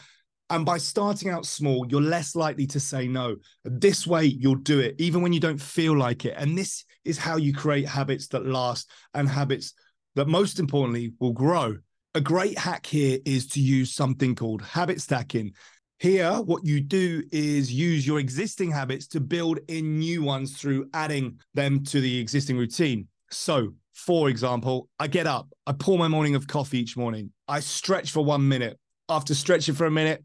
And 0.49 0.65
by 0.65 0.79
starting 0.79 1.29
out 1.29 1.45
small, 1.45 1.87
you're 1.89 2.01
less 2.01 2.37
likely 2.37 2.67
to 2.69 2.79
say 2.79 3.09
no. 3.09 3.37
This 3.65 4.07
way, 4.07 4.27
you'll 4.27 4.55
do 4.55 4.79
it, 4.79 4.95
even 4.99 5.21
when 5.21 5.33
you 5.33 5.41
don't 5.41 5.61
feel 5.61 5.97
like 5.97 6.25
it. 6.25 6.35
And 6.37 6.57
this 6.57 6.85
is 7.05 7.19
how 7.19 7.37
you 7.37 7.53
create 7.53 7.89
habits 7.89 8.29
that 8.29 8.47
last 8.47 8.89
and 9.15 9.29
habits 9.29 9.75
that, 10.15 10.29
most 10.29 10.61
importantly, 10.61 11.13
will 11.19 11.33
grow. 11.33 11.77
A 12.15 12.21
great 12.21 12.57
hack 12.57 12.87
here 12.87 13.19
is 13.25 13.47
to 13.49 13.61
use 13.61 13.93
something 13.93 14.35
called 14.35 14.63
habit 14.63 15.01
stacking. 15.01 15.53
Here, 15.99 16.33
what 16.33 16.65
you 16.65 16.81
do 16.81 17.23
is 17.33 17.73
use 17.73 18.07
your 18.07 18.21
existing 18.21 18.71
habits 18.71 19.07
to 19.09 19.21
build 19.21 19.59
in 19.69 19.99
new 19.99 20.23
ones 20.23 20.57
through 20.57 20.89
adding 20.95 21.41
them 21.55 21.83
to 21.85 22.01
the 22.01 22.19
existing 22.19 22.57
routine. 22.57 23.09
So, 23.31 23.73
for 23.95 24.29
example, 24.29 24.89
I 24.99 25.09
get 25.09 25.27
up, 25.27 25.49
I 25.67 25.73
pour 25.73 25.99
my 25.99 26.07
morning 26.07 26.35
of 26.35 26.47
coffee 26.47 26.79
each 26.79 26.97
morning, 26.97 27.33
I 27.49 27.61
stretch 27.61 28.13
for 28.13 28.25
one 28.25 28.47
minute, 28.47 28.79
after 29.09 29.35
stretching 29.35 29.75
for 29.75 29.87
a 29.87 29.91
minute, 29.91 30.25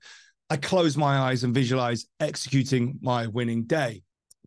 I 0.50 0.58
close 0.58 0.98
my 0.98 1.18
eyes 1.18 1.44
and 1.44 1.54
visualize 1.54 2.06
executing 2.20 3.00
my 3.02 3.28
winning 3.28 3.64
day. 3.64 4.04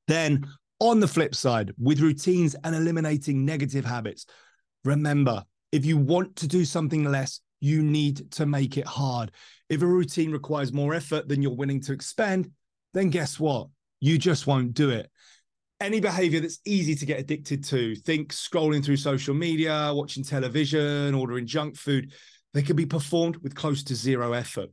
Then, 0.07 0.47
on 0.81 1.01
the 1.01 1.09
flip 1.09 1.35
side, 1.35 1.73
with 1.79 2.01
routines 2.01 2.55
and 2.63 2.75
eliminating 2.75 3.45
negative 3.45 3.85
habits, 3.85 4.27
remember 4.85 5.45
if 5.73 5.85
you 5.85 5.97
want 5.97 6.37
to 6.37 6.47
do 6.47 6.65
something 6.65 7.05
less, 7.05 7.41
you 7.61 7.83
need 7.83 8.31
to 8.33 8.47
make 8.47 8.77
it 8.77 8.87
hard. 8.87 9.33
If 9.71 9.83
a 9.83 9.87
routine 9.87 10.31
requires 10.31 10.73
more 10.73 10.95
effort 10.95 11.29
than 11.29 11.41
you're 11.41 11.57
willing 11.57 11.81
to 11.83 11.93
expend, 11.93 12.51
then 12.93 13.11
guess 13.11 13.41
what? 13.41 13.69
You 14.01 14.19
just 14.19 14.47
won't 14.47 14.75
do 14.75 14.91
it. 14.91 15.11
Any 15.81 16.01
behavior 16.01 16.41
that's 16.41 16.61
easy 16.67 16.95
to 16.95 17.07
get 17.07 17.19
addicted 17.19 17.65
to, 17.65 17.97
think 17.97 18.33
scrolling 18.33 18.85
through 18.85 18.99
social 18.99 19.35
media, 19.35 19.91
watching 19.95 20.23
television, 20.23 21.15
ordering 21.15 21.47
junk 21.47 21.77
food, 21.77 22.13
they 22.55 22.63
can 22.63 22.77
be 22.77 22.87
performed 22.87 23.37
with 23.39 23.55
close 23.55 23.83
to 23.85 23.95
zero 23.95 24.33
effort. 24.33 24.71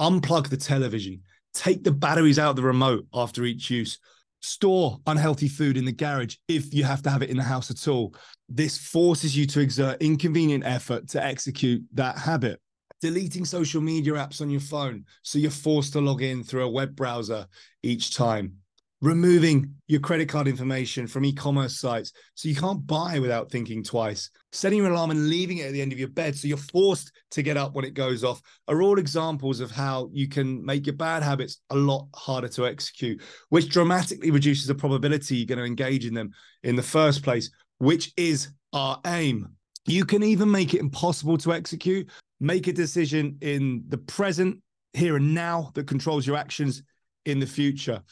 Unplug 0.00 0.48
the 0.48 0.56
television, 0.56 1.22
take 1.54 1.84
the 1.84 1.92
batteries 1.92 2.38
out 2.38 2.50
of 2.50 2.56
the 2.56 2.62
remote 2.62 3.06
after 3.14 3.44
each 3.44 3.70
use, 3.70 3.98
store 4.40 4.98
unhealthy 5.06 5.48
food 5.48 5.76
in 5.76 5.84
the 5.84 5.92
garage 5.92 6.36
if 6.48 6.74
you 6.74 6.82
have 6.84 7.00
to 7.02 7.10
have 7.10 7.22
it 7.22 7.30
in 7.30 7.36
the 7.36 7.42
house 7.42 7.70
at 7.70 7.88
all. 7.88 8.14
This 8.48 8.76
forces 8.76 9.36
you 9.36 9.46
to 9.46 9.60
exert 9.60 10.02
inconvenient 10.02 10.64
effort 10.66 11.08
to 11.10 11.24
execute 11.24 11.82
that 11.94 12.18
habit. 12.18 12.60
Deleting 13.00 13.44
social 13.44 13.80
media 13.80 14.12
apps 14.12 14.40
on 14.40 14.50
your 14.50 14.60
phone 14.60 15.04
so 15.22 15.38
you're 15.38 15.50
forced 15.50 15.92
to 15.92 16.00
log 16.00 16.22
in 16.22 16.44
through 16.44 16.64
a 16.64 16.70
web 16.70 16.94
browser 16.94 17.46
each 17.82 18.14
time. 18.14 18.61
Removing 19.02 19.74
your 19.88 20.00
credit 20.00 20.28
card 20.28 20.46
information 20.46 21.08
from 21.08 21.24
e-commerce 21.24 21.78
sites. 21.78 22.12
So 22.34 22.48
you 22.48 22.54
can't 22.54 22.86
buy 22.86 23.18
without 23.18 23.50
thinking 23.50 23.82
twice. 23.82 24.30
Setting 24.52 24.78
your 24.78 24.92
alarm 24.92 25.10
and 25.10 25.28
leaving 25.28 25.58
it 25.58 25.66
at 25.66 25.72
the 25.72 25.82
end 25.82 25.92
of 25.92 25.98
your 25.98 26.08
bed 26.08 26.36
so 26.36 26.46
you're 26.46 26.56
forced 26.56 27.10
to 27.32 27.42
get 27.42 27.56
up 27.56 27.74
when 27.74 27.84
it 27.84 27.94
goes 27.94 28.22
off 28.22 28.40
are 28.68 28.80
all 28.80 28.98
examples 28.98 29.58
of 29.58 29.72
how 29.72 30.08
you 30.12 30.28
can 30.28 30.64
make 30.64 30.86
your 30.86 30.94
bad 30.94 31.24
habits 31.24 31.58
a 31.70 31.76
lot 31.76 32.06
harder 32.14 32.48
to 32.48 32.66
execute 32.66 33.20
which 33.48 33.68
dramatically 33.68 34.30
reduces 34.30 34.66
the 34.66 34.74
probability 34.74 35.36
you're 35.36 35.46
going 35.46 35.58
to 35.58 35.64
engage 35.64 36.06
in 36.06 36.14
them 36.14 36.30
in 36.62 36.76
the 36.76 36.82
first 36.82 37.24
place 37.24 37.50
which 37.78 38.12
is 38.16 38.50
our 38.72 39.00
aim. 39.06 39.48
You 39.84 40.04
can 40.04 40.22
even 40.22 40.48
make 40.48 40.74
it 40.74 40.80
impossible 40.80 41.36
to 41.38 41.52
execute. 41.52 42.08
Make 42.38 42.68
a 42.68 42.72
decision 42.72 43.36
in 43.40 43.82
the 43.88 43.98
present 43.98 44.60
here 44.92 45.16
and 45.16 45.34
now 45.34 45.72
that 45.74 45.88
controls 45.88 46.24
your 46.24 46.36
actions 46.36 46.84
in 47.24 47.40
the 47.40 47.46
future 47.46 48.02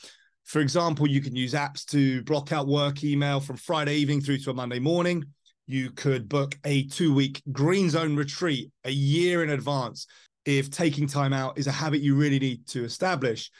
for 0.44 0.60
example, 0.60 1.08
you 1.08 1.20
can 1.20 1.36
use 1.36 1.54
apps 1.54 1.84
to 1.86 2.22
block 2.24 2.52
out 2.52 2.66
work 2.66 3.04
email 3.04 3.40
from 3.40 3.56
Friday 3.56 3.96
evening 3.96 4.20
through 4.20 4.38
to 4.38 4.50
a 4.50 4.54
Monday 4.54 4.78
morning. 4.78 5.24
You 5.66 5.90
could 5.90 6.28
book 6.28 6.58
a 6.64 6.84
two 6.88 7.14
week 7.14 7.42
green 7.52 7.88
zone 7.90 8.16
retreat 8.16 8.70
a 8.84 8.90
year 8.90 9.44
in 9.44 9.50
advance 9.50 10.06
if 10.44 10.70
taking 10.70 11.06
time 11.06 11.32
out 11.32 11.58
is 11.58 11.68
a 11.68 11.72
habit 11.72 12.00
you 12.00 12.16
really 12.16 12.38
need 12.38 12.66
to 12.68 12.84
establish. 12.84 13.50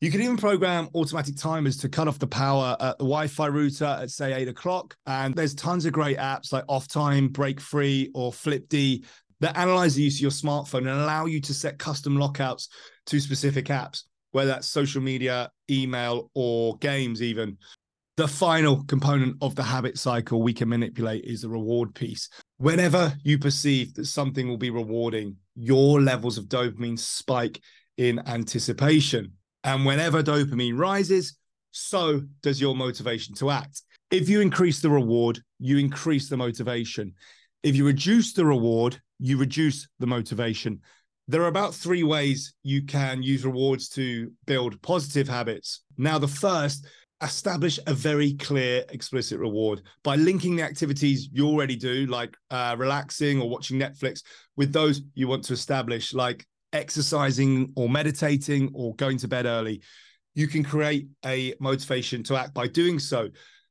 You 0.00 0.10
can 0.10 0.20
even 0.20 0.36
program 0.36 0.88
automatic 0.94 1.36
timers 1.36 1.78
to 1.78 1.88
cut 1.88 2.06
off 2.06 2.18
the 2.18 2.26
power 2.26 2.76
at 2.78 2.98
the 2.98 3.04
Wi 3.04 3.26
Fi 3.26 3.46
router 3.46 3.86
at, 3.86 4.10
say, 4.10 4.34
eight 4.34 4.46
o'clock. 4.46 4.94
And 5.06 5.34
there's 5.34 5.54
tons 5.54 5.86
of 5.86 5.92
great 5.94 6.18
apps 6.18 6.52
like 6.52 6.64
Off 6.68 6.86
Time, 6.86 7.28
Break 7.28 7.60
Free, 7.60 8.10
or 8.14 8.30
FlipD 8.30 9.04
that 9.40 9.56
analyze 9.56 9.94
the 9.94 10.02
use 10.02 10.16
of 10.16 10.22
your 10.22 10.30
smartphone 10.30 10.80
and 10.80 11.00
allow 11.00 11.26
you 11.26 11.40
to 11.40 11.54
set 11.54 11.78
custom 11.78 12.16
lockouts 12.16 12.68
to 13.06 13.20
specific 13.20 13.66
apps 13.66 14.04
whether 14.36 14.50
that's 14.50 14.68
social 14.68 15.00
media, 15.00 15.50
email, 15.70 16.30
or 16.34 16.76
games, 16.76 17.22
even. 17.22 17.56
The 18.18 18.28
final 18.28 18.84
component 18.84 19.38
of 19.40 19.54
the 19.54 19.62
habit 19.62 19.96
cycle 19.96 20.42
we 20.42 20.52
can 20.52 20.68
manipulate 20.68 21.24
is 21.24 21.40
the 21.40 21.48
reward 21.48 21.94
piece. 21.94 22.28
Whenever 22.58 23.14
you 23.24 23.38
perceive 23.38 23.94
that 23.94 24.04
something 24.04 24.46
will 24.46 24.58
be 24.58 24.68
rewarding, 24.68 25.36
your 25.54 26.02
levels 26.02 26.36
of 26.36 26.50
dopamine 26.50 26.98
spike 26.98 27.62
in 27.96 28.20
anticipation. 28.26 29.32
And 29.64 29.86
whenever 29.86 30.22
dopamine 30.22 30.78
rises, 30.78 31.38
so 31.70 32.20
does 32.42 32.60
your 32.60 32.76
motivation 32.76 33.34
to 33.36 33.48
act. 33.48 33.80
If 34.10 34.28
you 34.28 34.42
increase 34.42 34.80
the 34.80 34.90
reward, 34.90 35.40
you 35.58 35.78
increase 35.78 36.28
the 36.28 36.36
motivation. 36.36 37.14
If 37.62 37.74
you 37.74 37.86
reduce 37.86 38.34
the 38.34 38.44
reward, 38.44 39.00
you 39.18 39.38
reduce 39.38 39.88
the 39.98 40.06
motivation 40.06 40.82
there 41.28 41.42
are 41.42 41.48
about 41.48 41.74
three 41.74 42.02
ways 42.02 42.54
you 42.62 42.82
can 42.82 43.22
use 43.22 43.44
rewards 43.44 43.88
to 43.90 44.30
build 44.46 44.80
positive 44.82 45.26
habits. 45.28 45.82
Now, 45.96 46.18
the 46.18 46.28
first, 46.28 46.86
establish 47.22 47.80
a 47.86 47.94
very 47.94 48.34
clear, 48.34 48.84
explicit 48.90 49.38
reward 49.38 49.82
by 50.04 50.16
linking 50.16 50.56
the 50.56 50.62
activities 50.62 51.28
you 51.32 51.46
already 51.46 51.76
do, 51.76 52.06
like 52.06 52.36
uh, 52.50 52.76
relaxing 52.78 53.40
or 53.40 53.48
watching 53.48 53.78
Netflix, 53.78 54.22
with 54.56 54.72
those 54.72 55.02
you 55.14 55.26
want 55.26 55.44
to 55.44 55.52
establish, 55.52 56.14
like 56.14 56.46
exercising 56.72 57.72
or 57.74 57.88
meditating 57.88 58.70
or 58.74 58.94
going 58.96 59.18
to 59.18 59.28
bed 59.28 59.46
early. 59.46 59.82
You 60.34 60.46
can 60.46 60.62
create 60.62 61.08
a 61.24 61.54
motivation 61.58 62.22
to 62.24 62.36
act 62.36 62.52
by 62.52 62.66
doing 62.66 62.98
so. 62.98 63.28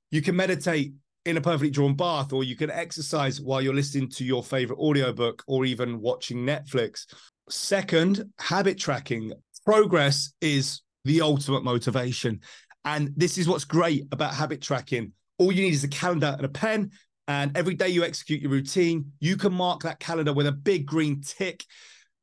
You 0.10 0.22
can 0.22 0.36
meditate 0.36 0.94
in 1.26 1.38
a 1.38 1.42
perfectly 1.42 1.72
drawn 1.72 1.96
bath, 1.96 2.34
or 2.34 2.44
you 2.44 2.56
can 2.56 2.70
exercise 2.70 3.42
while 3.42 3.62
you're 3.62 3.74
listening 3.74 4.10
to 4.10 4.24
your 4.24 4.44
favorite 4.44 4.80
audiobook 4.80 5.44
or 5.48 5.66
even 5.66 6.00
watching 6.00 6.46
Netflix. 6.46 7.06
Second, 7.50 8.32
habit 8.40 8.78
tracking. 8.78 9.32
Progress 9.66 10.34
is 10.42 10.82
the 11.04 11.22
ultimate 11.22 11.64
motivation. 11.64 12.40
And 12.86 13.12
this 13.16 13.38
is 13.38 13.48
what's 13.48 13.66
great 13.66 14.06
about 14.12 14.34
habit 14.34 14.62
tracking. 14.62 15.12
All 15.38 15.52
you 15.52 15.64
need 15.64 15.74
is 15.74 15.84
a 15.84 15.90
calendar 15.90 16.34
and 16.38 16.46
a 16.46 16.50
pen. 16.50 16.92
And 17.28 17.56
every 17.58 17.74
day 17.74 17.90
you 17.90 18.04
execute 18.04 18.42
your 18.42 18.52
routine, 18.52 19.12
you 19.20 19.38
can 19.38 19.54
mark 19.54 19.82
that 19.84 20.00
calendar 20.00 20.34
with 20.34 20.48
a 20.48 20.52
big 20.52 20.86
green 20.86 21.22
tick. 21.22 21.64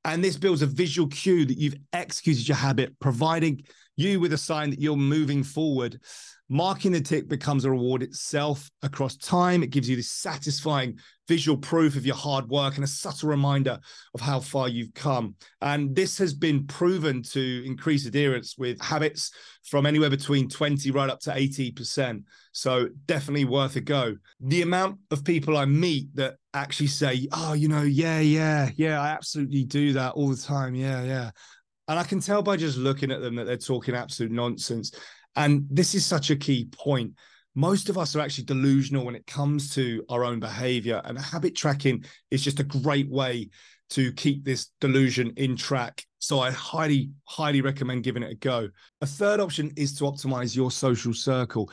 And 0.05 0.23
this 0.23 0.37
builds 0.37 0.63
a 0.63 0.67
visual 0.67 1.09
cue 1.09 1.45
that 1.45 1.59
you've 1.59 1.77
executed 1.93 2.47
your 2.47 2.57
habit, 2.57 2.99
providing 3.01 3.63
you 3.97 4.21
with 4.21 4.33
a 4.33 4.39
sign 4.39 4.71
that 4.71 4.81
you're 4.81 4.97
moving 4.97 5.43
forward. 5.43 6.01
Marking 6.49 6.93
the 6.93 7.01
tick 7.01 7.29
becomes 7.29 7.65
a 7.65 7.71
reward 7.71 8.03
itself 8.03 8.71
across 8.83 9.17
time. 9.17 9.63
It 9.63 9.71
gives 9.71 9.89
you 9.89 9.97
this 9.97 10.11
satisfying 10.11 10.99
visual 11.27 11.57
proof 11.57 11.97
of 11.97 12.05
your 12.05 12.17
hard 12.17 12.47
work 12.51 12.75
and 12.75 12.85
a 12.85 12.87
subtle 12.87 13.31
reminder 13.31 13.79
of 14.15 14.21
how 14.21 14.39
far 14.39 14.69
you've 14.69 14.93
come. 14.93 15.35
And 15.63 15.97
this 15.97 16.19
has 16.19 16.35
been 16.35 16.67
proven 16.67 17.23
to 17.31 17.63
increase 17.65 18.05
adherence 18.05 18.59
with 18.59 18.79
habits 18.83 19.31
from 19.65 19.87
anywhere 19.87 20.11
between 20.11 20.49
20 20.49 20.91
right 20.91 21.09
up 21.09 21.21
to 21.21 21.31
80%. 21.31 22.25
So 22.53 22.89
definitely 23.07 23.47
worth 23.47 23.77
a 23.77 23.81
go. 23.81 24.17
The 24.41 24.61
amount 24.61 24.99
of 25.11 25.25
people 25.25 25.57
I 25.57 25.65
meet 25.65 26.15
that 26.17 26.35
actually 26.53 26.89
say, 26.89 27.29
oh, 27.33 27.55
you 27.55 27.69
know, 27.69 27.83
yeah, 27.83 28.21
yeah, 28.21 28.69
yeah, 28.77 29.01
I 29.01 29.09
absolutely 29.09 29.65
do 29.65 29.95
that 29.95 30.13
all 30.13 30.29
the 30.29 30.37
time. 30.37 30.75
Yeah, 30.75 31.03
yeah. 31.03 31.31
And 31.89 31.99
I 31.99 32.05
can 32.05 32.21
tell 32.21 32.43
by 32.43 32.57
just 32.57 32.79
looking 32.79 33.11
at 33.11 33.21
them 33.21 33.35
that 33.37 33.45
they're 33.45 33.57
talking 33.57 33.95
absolute 33.95 34.33
nonsense. 34.33 34.93
And 35.37 35.67
this 35.71 35.95
is 35.95 36.07
such 36.07 36.31
a 36.31 36.37
key 36.37 36.69
point. 36.71 37.15
Most 37.55 37.89
of 37.89 37.99
us 37.99 38.17
are 38.17 38.21
actually 38.21 38.45
delusional 38.45 39.05
when 39.05 39.15
it 39.15 39.27
comes 39.27 39.75
to 39.75 40.05
our 40.09 40.25
own 40.25 40.41
behavior, 40.41 41.03
and 41.05 41.19
habit 41.19 41.55
tracking 41.55 42.05
is 42.31 42.43
just 42.43 42.61
a 42.61 42.65
great 42.65 43.11
way 43.11 43.51
to 43.91 44.11
keep 44.13 44.43
this 44.43 44.71
delusion 44.81 45.35
in 45.37 45.55
track. 45.55 46.03
So 46.19 46.41
I 46.41 46.51
highly, 46.51 47.11
highly 47.25 47.61
recommend 47.61 48.05
giving 48.05 48.23
it 48.23 48.33
a 48.33 48.37
go. 48.37 48.71
A 49.03 49.07
third 49.07 49.39
option 49.39 49.71
is 49.77 49.95
to 49.99 50.05
optimize 50.05 50.57
your 50.57 50.71
social 50.71 51.13
circle. 51.13 51.71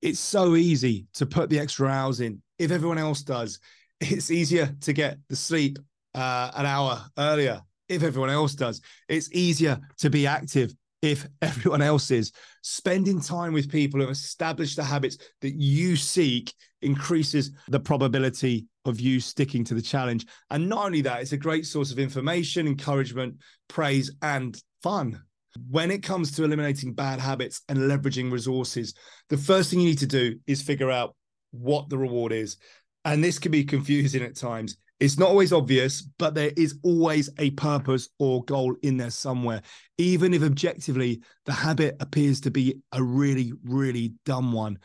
It's 0.00 0.20
so 0.20 0.54
easy 0.54 1.06
to 1.14 1.26
put 1.26 1.50
the 1.50 1.58
extra 1.58 1.88
hours 1.88 2.20
in 2.20 2.40
if 2.58 2.70
everyone 2.70 2.98
else 2.98 3.22
does. 3.22 3.58
It's 3.98 4.30
easier 4.30 4.76
to 4.82 4.92
get 4.92 5.16
the 5.30 5.36
sleep 5.36 5.78
uh, 6.14 6.50
an 6.54 6.66
hour 6.66 7.02
earlier 7.16 7.62
if 7.88 8.02
everyone 8.02 8.30
else 8.30 8.54
does. 8.54 8.80
It's 9.08 9.32
easier 9.32 9.78
to 9.98 10.10
be 10.10 10.26
active 10.26 10.74
if 11.02 11.26
everyone 11.42 11.82
else 11.82 12.10
is. 12.10 12.32
Spending 12.62 13.20
time 13.20 13.52
with 13.52 13.70
people 13.70 14.00
who 14.00 14.06
have 14.06 14.12
established 14.12 14.76
the 14.76 14.84
habits 14.84 15.18
that 15.40 15.54
you 15.54 15.96
seek 15.96 16.52
increases 16.82 17.52
the 17.68 17.80
probability 17.80 18.66
of 18.84 19.00
you 19.00 19.20
sticking 19.20 19.64
to 19.64 19.74
the 19.74 19.82
challenge. 19.82 20.26
And 20.50 20.68
not 20.68 20.86
only 20.86 21.00
that, 21.02 21.20
it's 21.20 21.32
a 21.32 21.36
great 21.36 21.66
source 21.66 21.90
of 21.90 21.98
information, 21.98 22.66
encouragement, 22.66 23.36
praise, 23.68 24.10
and 24.22 24.60
fun. 24.82 25.22
When 25.70 25.90
it 25.90 26.02
comes 26.02 26.32
to 26.32 26.44
eliminating 26.44 26.92
bad 26.92 27.18
habits 27.18 27.62
and 27.68 27.78
leveraging 27.78 28.30
resources, 28.30 28.94
the 29.30 29.38
first 29.38 29.70
thing 29.70 29.80
you 29.80 29.88
need 29.88 29.98
to 29.98 30.06
do 30.06 30.38
is 30.46 30.62
figure 30.62 30.90
out 30.90 31.16
what 31.50 31.88
the 31.88 31.98
reward 31.98 32.32
is. 32.32 32.58
And 33.04 33.24
this 33.24 33.38
can 33.38 33.52
be 33.52 33.64
confusing 33.64 34.22
at 34.22 34.36
times. 34.36 34.76
It's 34.98 35.18
not 35.18 35.28
always 35.28 35.52
obvious, 35.52 36.02
but 36.18 36.34
there 36.34 36.52
is 36.56 36.78
always 36.82 37.28
a 37.38 37.50
purpose 37.50 38.08
or 38.18 38.44
goal 38.44 38.74
in 38.82 38.96
there 38.96 39.10
somewhere, 39.10 39.60
even 39.98 40.32
if 40.32 40.42
objectively 40.42 41.22
the 41.44 41.52
habit 41.52 41.96
appears 42.00 42.40
to 42.42 42.50
be 42.50 42.80
a 42.92 43.02
really, 43.02 43.52
really 43.64 44.14
dumb 44.24 44.52
one. 44.52 44.78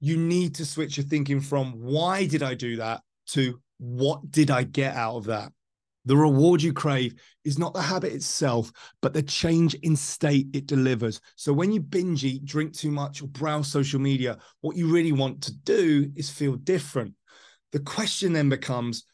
You 0.00 0.16
need 0.16 0.54
to 0.56 0.64
switch 0.64 0.96
your 0.96 1.04
thinking 1.04 1.40
from 1.40 1.72
why 1.72 2.26
did 2.26 2.42
I 2.42 2.54
do 2.54 2.76
that 2.76 3.02
to 3.28 3.60
what 3.78 4.30
did 4.30 4.50
I 4.50 4.62
get 4.62 4.96
out 4.96 5.16
of 5.16 5.24
that? 5.24 5.52
The 6.04 6.16
reward 6.16 6.62
you 6.62 6.72
crave 6.72 7.14
is 7.44 7.58
not 7.58 7.74
the 7.74 7.82
habit 7.82 8.12
itself, 8.12 8.72
but 9.02 9.12
the 9.12 9.22
change 9.22 9.74
in 9.74 9.94
state 9.94 10.48
it 10.52 10.66
delivers. 10.66 11.20
So 11.36 11.52
when 11.52 11.72
you 11.72 11.80
binge 11.80 12.24
eat, 12.24 12.44
drink 12.44 12.72
too 12.72 12.90
much, 12.90 13.22
or 13.22 13.28
browse 13.28 13.68
social 13.68 14.00
media, 14.00 14.38
what 14.62 14.76
you 14.76 14.88
really 14.88 15.12
want 15.12 15.42
to 15.42 15.54
do 15.54 16.10
is 16.16 16.30
feel 16.30 16.56
different. 16.56 17.14
The 17.70 17.80
question 17.80 18.32
then 18.32 18.48
becomes 18.48 19.04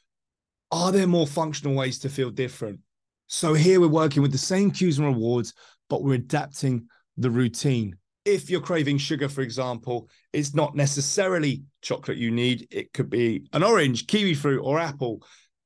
are 0.71 0.93
there 0.93 1.07
more 1.07 1.27
functional 1.27 1.75
ways 1.75 1.99
to 2.01 2.09
feel 2.09 2.31
different? 2.31 2.81
So 3.27 3.55
here 3.55 3.81
we're 3.81 3.89
working 3.89 4.23
with 4.23 4.33
the 4.33 4.39
same 4.39 4.71
cues 4.71 4.99
and 4.99 5.07
rewards, 5.07 5.55
but 5.89 6.03
we're 6.03 6.15
adapting 6.15 6.89
the 7.17 7.31
routine. 7.31 7.97
If 8.25 8.51
you're 8.51 8.61
craving 8.61 8.99
sugar, 8.99 9.29
for 9.29 9.41
example, 9.41 10.09
it's 10.33 10.55
not 10.55 10.77
necessarily 10.77 11.63
chocolate 11.83 12.19
you 12.19 12.31
need. 12.31 12.69
It 12.71 12.93
could 12.93 13.11
be 13.11 13.49
an 13.53 13.63
orange, 13.63 14.07
kiwi 14.07 14.35
fruit, 14.35 14.61
or 14.61 14.79
apple. 14.79 15.23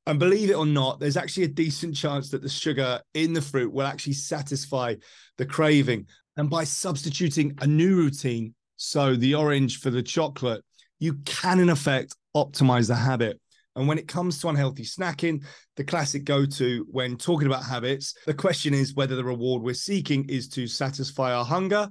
And 0.06 0.18
believe 0.18 0.50
it 0.50 0.56
or 0.56 0.66
not, 0.66 0.98
there's 0.98 1.16
actually 1.16 1.44
a 1.44 1.48
decent 1.48 1.94
chance 1.94 2.30
that 2.30 2.42
the 2.42 2.48
sugar 2.48 3.00
in 3.14 3.32
the 3.32 3.42
fruit 3.42 3.72
will 3.72 3.86
actually 3.86 4.14
satisfy 4.14 4.96
the 5.38 5.46
craving. 5.46 6.06
And 6.36 6.48
by 6.48 6.64
substituting 6.64 7.56
a 7.60 7.66
new 7.66 7.96
routine, 7.96 8.54
so 8.76 9.14
the 9.14 9.34
orange 9.34 9.80
for 9.80 9.90
the 9.90 10.02
chocolate, 10.02 10.64
you 10.98 11.14
can, 11.24 11.60
in 11.60 11.68
effect, 11.68 12.16
optimize 12.34 12.88
the 12.88 12.96
habit. 12.96 13.40
And 13.74 13.88
when 13.88 13.98
it 13.98 14.08
comes 14.08 14.38
to 14.40 14.48
unhealthy 14.48 14.84
snacking, 14.84 15.44
the 15.76 15.84
classic 15.84 16.24
go 16.24 16.44
to 16.44 16.86
when 16.90 17.16
talking 17.16 17.46
about 17.46 17.64
habits, 17.64 18.14
the 18.26 18.34
question 18.34 18.74
is 18.74 18.94
whether 18.94 19.16
the 19.16 19.24
reward 19.24 19.62
we're 19.62 19.74
seeking 19.74 20.28
is 20.28 20.48
to 20.50 20.66
satisfy 20.66 21.32
our 21.32 21.44
hunger 21.44 21.88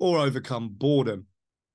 or 0.00 0.18
overcome 0.18 0.70
boredom. 0.70 1.26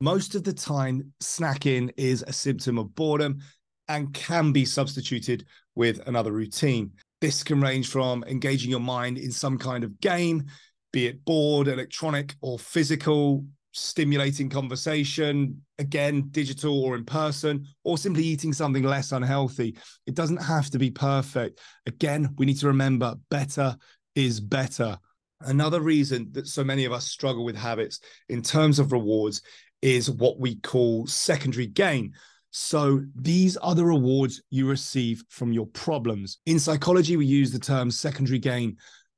Most 0.01 0.35
of 0.35 0.43
the 0.43 0.53
time, 0.53 1.13
snacking 1.23 1.91
is 1.97 2.23
a 2.27 2.33
symptom 2.33 2.77
of 2.77 2.93
boredom 2.93 3.39
and 3.87 4.13
can 4.13 4.51
be 4.51 4.65
substituted 4.65 5.45
with 5.75 6.05
another 6.07 6.31
routine. 6.31 6.91
This 7.21 7.41
can 7.41 7.61
range 7.61 7.89
from 7.89 8.23
engaging 8.27 8.69
your 8.69 8.81
mind 8.81 9.17
in 9.17 9.31
some 9.31 9.57
kind 9.57 9.83
of 9.83 9.99
game, 10.01 10.43
be 10.91 11.07
it 11.07 11.23
board, 11.23 11.67
electronic, 11.67 12.35
or 12.41 12.59
physical, 12.59 13.45
stimulating 13.77 14.49
conversation, 14.49 15.61
again, 15.77 16.27
digital 16.31 16.83
or 16.83 16.95
in 16.95 17.05
person, 17.05 17.65
or 17.83 17.97
simply 17.97 18.23
eating 18.23 18.53
something 18.53 18.83
less 18.83 19.11
unhealthy. 19.11 19.77
It 20.05 20.15
doesn't 20.15 20.41
have 20.41 20.69
to 20.71 20.79
be 20.79 20.91
perfect. 20.91 21.59
Again, 21.85 22.33
we 22.37 22.45
need 22.45 22.59
to 22.59 22.67
remember 22.67 23.15
better 23.29 23.77
is 24.15 24.39
better. 24.39 24.97
Another 25.41 25.81
reason 25.81 26.29
that 26.31 26.47
so 26.47 26.63
many 26.63 26.85
of 26.85 26.91
us 26.91 27.05
struggle 27.05 27.45
with 27.45 27.55
habits 27.55 27.99
in 28.29 28.41
terms 28.41 28.79
of 28.79 28.91
rewards 28.91 29.43
is 29.83 30.09
what 30.09 30.39
we 30.39 30.55
call 30.55 31.05
secondary 31.05 31.67
gain. 31.67 32.13
So 32.49 33.03
these 33.13 33.55
are 33.57 33.75
the 33.75 33.85
rewards 33.85 34.41
you 34.49 34.67
receive 34.67 35.23
from 35.29 35.53
your 35.53 35.67
problems. 35.67 36.39
In 36.47 36.59
psychology, 36.59 37.15
we 37.15 37.27
use 37.27 37.51
the 37.51 37.59
term 37.59 37.91
secondary 37.91 38.39
gain 38.39 38.77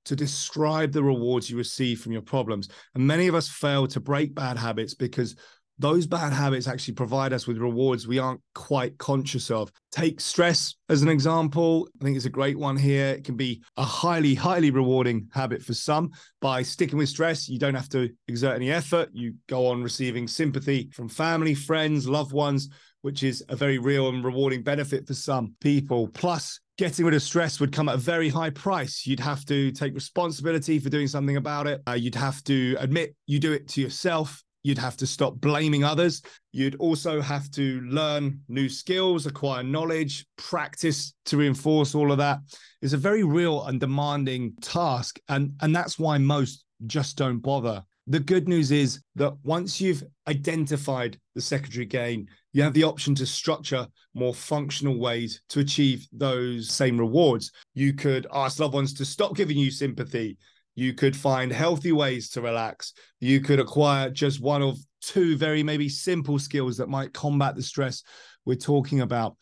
to 0.09 0.15
describe 0.15 0.91
the 0.91 1.03
rewards 1.03 1.51
you 1.51 1.55
receive 1.55 2.01
from 2.01 2.11
your 2.11 2.23
problems. 2.23 2.67
And 2.95 3.05
many 3.05 3.27
of 3.27 3.35
us 3.35 3.47
fail 3.47 3.85
to 3.85 3.99
break 3.99 4.33
bad 4.33 4.57
habits 4.57 4.95
because 4.95 5.35
those 5.77 6.07
bad 6.07 6.33
habits 6.33 6.67
actually 6.67 6.95
provide 6.95 7.31
us 7.31 7.45
with 7.45 7.59
rewards 7.59 8.07
we 8.07 8.17
aren't 8.17 8.41
quite 8.55 8.97
conscious 8.97 9.51
of. 9.51 9.71
Take 9.91 10.19
stress 10.19 10.73
as 10.89 11.03
an 11.03 11.09
example. 11.09 11.87
I 12.01 12.03
think 12.03 12.17
it's 12.17 12.25
a 12.25 12.29
great 12.29 12.57
one 12.57 12.75
here. 12.75 13.09
It 13.09 13.23
can 13.23 13.35
be 13.35 13.61
a 13.77 13.83
highly, 13.83 14.33
highly 14.33 14.71
rewarding 14.71 15.29
habit 15.31 15.61
for 15.61 15.75
some. 15.75 16.09
By 16.41 16.63
sticking 16.63 16.97
with 16.97 17.07
stress, 17.07 17.47
you 17.47 17.59
don't 17.59 17.75
have 17.75 17.89
to 17.89 18.09
exert 18.27 18.55
any 18.55 18.71
effort. 18.71 19.09
You 19.13 19.35
go 19.47 19.67
on 19.67 19.83
receiving 19.83 20.27
sympathy 20.27 20.89
from 20.91 21.07
family, 21.07 21.53
friends, 21.53 22.09
loved 22.09 22.33
ones, 22.33 22.67
which 23.03 23.21
is 23.21 23.43
a 23.47 23.55
very 23.55 23.77
real 23.77 24.09
and 24.09 24.25
rewarding 24.25 24.63
benefit 24.63 25.05
for 25.05 25.13
some 25.13 25.53
people. 25.61 26.07
Plus, 26.07 26.59
getting 26.79 27.03
rid 27.03 27.13
of 27.13 27.21
stress 27.21 27.59
would 27.59 27.73
come 27.73 27.89
at 27.89 27.95
a 27.95 27.97
very 27.97 28.29
high 28.29 28.49
price. 28.49 29.05
You'd 29.05 29.19
have 29.19 29.43
to 29.47 29.69
take 29.73 29.93
responsibility 29.93 30.79
for 30.79 30.87
doing 30.87 31.07
something 31.07 31.35
about 31.35 31.67
it. 31.67 31.81
Uh, 31.85 31.91
you'd 31.91 32.15
have 32.15 32.41
to 32.45 32.77
admit 32.79 33.17
you 33.27 33.37
do 33.37 33.51
it 33.51 33.67
to 33.69 33.81
yourself. 33.81 34.41
You'd 34.63 34.77
have 34.77 34.95
to 34.97 35.05
stop 35.05 35.35
blaming 35.41 35.83
others. 35.83 36.21
You'd 36.53 36.77
also 36.77 37.19
have 37.19 37.51
to 37.51 37.81
learn 37.81 38.39
new 38.47 38.69
skills, 38.69 39.25
acquire 39.25 39.61
knowledge, 39.61 40.25
practice 40.37 41.13
to 41.25 41.35
reinforce 41.35 41.95
all 41.95 42.13
of 42.13 42.17
that. 42.19 42.39
It's 42.81 42.93
a 42.93 42.97
very 42.97 43.25
real 43.25 43.65
and 43.65 43.77
demanding 43.77 44.53
task. 44.61 45.19
And, 45.27 45.51
and 45.59 45.75
that's 45.75 45.99
why 45.99 46.17
most 46.17 46.63
just 46.87 47.17
don't 47.17 47.39
bother. 47.39 47.83
The 48.07 48.21
good 48.21 48.47
news 48.47 48.71
is 48.71 49.01
that 49.15 49.33
once 49.43 49.81
you've 49.81 50.03
identified 50.29 51.19
the 51.35 51.41
secondary 51.41 51.85
gain, 51.85 52.29
you 52.51 52.63
have 52.63 52.73
the 52.73 52.83
option 52.83 53.13
to 53.15 53.25
structure 53.25 53.87
more 54.13 54.33
functional 54.33 54.99
ways 54.99 55.41
to 55.49 55.59
achieve 55.59 56.07
those 56.11 56.69
same 56.69 56.97
rewards. 56.97 57.51
You 57.73 57.93
could 57.93 58.25
ask 58.33 58.59
loved 58.59 58.73
ones 58.73 58.93
to 58.95 59.05
stop 59.05 59.35
giving 59.35 59.57
you 59.57 59.71
sympathy. 59.71 60.37
You 60.75 60.93
could 60.93 61.15
find 61.15 61.51
healthy 61.51 61.91
ways 61.91 62.29
to 62.31 62.41
relax. 62.41 62.93
You 63.19 63.41
could 63.41 63.59
acquire 63.59 64.09
just 64.09 64.41
one 64.41 64.61
of 64.61 64.77
two 65.01 65.37
very 65.37 65.63
maybe 65.63 65.89
simple 65.89 66.39
skills 66.39 66.77
that 66.77 66.89
might 66.89 67.13
combat 67.13 67.55
the 67.55 67.63
stress 67.63 68.03
we're 68.45 68.55
talking 68.55 69.01
about. 69.01 69.35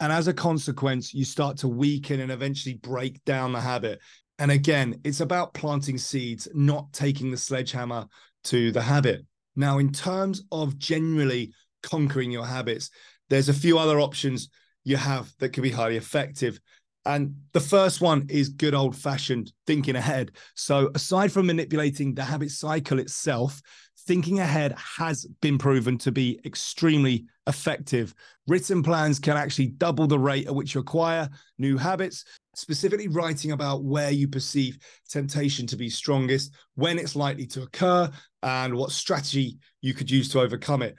And 0.00 0.12
as 0.12 0.26
a 0.26 0.34
consequence, 0.34 1.14
you 1.14 1.24
start 1.24 1.56
to 1.58 1.68
weaken 1.68 2.20
and 2.20 2.32
eventually 2.32 2.74
break 2.74 3.24
down 3.24 3.52
the 3.52 3.60
habit. 3.60 4.00
And 4.38 4.50
again, 4.50 5.00
it's 5.04 5.20
about 5.20 5.54
planting 5.54 5.96
seeds, 5.96 6.48
not 6.52 6.92
taking 6.92 7.30
the 7.30 7.36
sledgehammer 7.36 8.06
to 8.44 8.72
the 8.72 8.82
habit. 8.82 9.24
Now, 9.54 9.78
in 9.78 9.92
terms 9.92 10.42
of 10.50 10.76
generally 10.78 11.52
conquering 11.82 12.30
your 12.30 12.46
habits, 12.46 12.90
there's 13.30 13.48
a 13.48 13.54
few 13.54 13.78
other 13.78 14.00
options 14.00 14.48
you 14.84 14.96
have 14.96 15.32
that 15.38 15.50
can 15.50 15.62
be 15.62 15.70
highly 15.70 15.96
effective. 15.96 16.60
And 17.04 17.34
the 17.52 17.60
first 17.60 18.00
one 18.00 18.26
is 18.28 18.48
good 18.48 18.74
old 18.74 18.94
fashioned 18.94 19.52
thinking 19.66 19.96
ahead. 19.96 20.32
So, 20.54 20.90
aside 20.94 21.32
from 21.32 21.46
manipulating 21.46 22.14
the 22.14 22.22
habit 22.22 22.50
cycle 22.50 23.00
itself, 23.00 23.60
thinking 24.06 24.40
ahead 24.40 24.74
has 24.78 25.26
been 25.40 25.58
proven 25.58 25.98
to 25.98 26.12
be 26.12 26.40
extremely 26.44 27.26
effective. 27.46 28.14
Written 28.46 28.82
plans 28.82 29.18
can 29.18 29.36
actually 29.36 29.68
double 29.68 30.06
the 30.06 30.18
rate 30.18 30.46
at 30.46 30.54
which 30.54 30.74
you 30.74 30.80
acquire 30.80 31.28
new 31.58 31.76
habits, 31.76 32.24
specifically 32.54 33.08
writing 33.08 33.52
about 33.52 33.84
where 33.84 34.10
you 34.10 34.28
perceive 34.28 34.78
temptation 35.08 35.66
to 35.68 35.76
be 35.76 35.88
strongest, 35.88 36.52
when 36.74 36.98
it's 36.98 37.16
likely 37.16 37.46
to 37.46 37.62
occur, 37.62 38.10
and 38.42 38.74
what 38.74 38.90
strategy 38.90 39.58
you 39.80 39.94
could 39.94 40.10
use 40.10 40.28
to 40.30 40.40
overcome 40.40 40.82
it. 40.82 40.96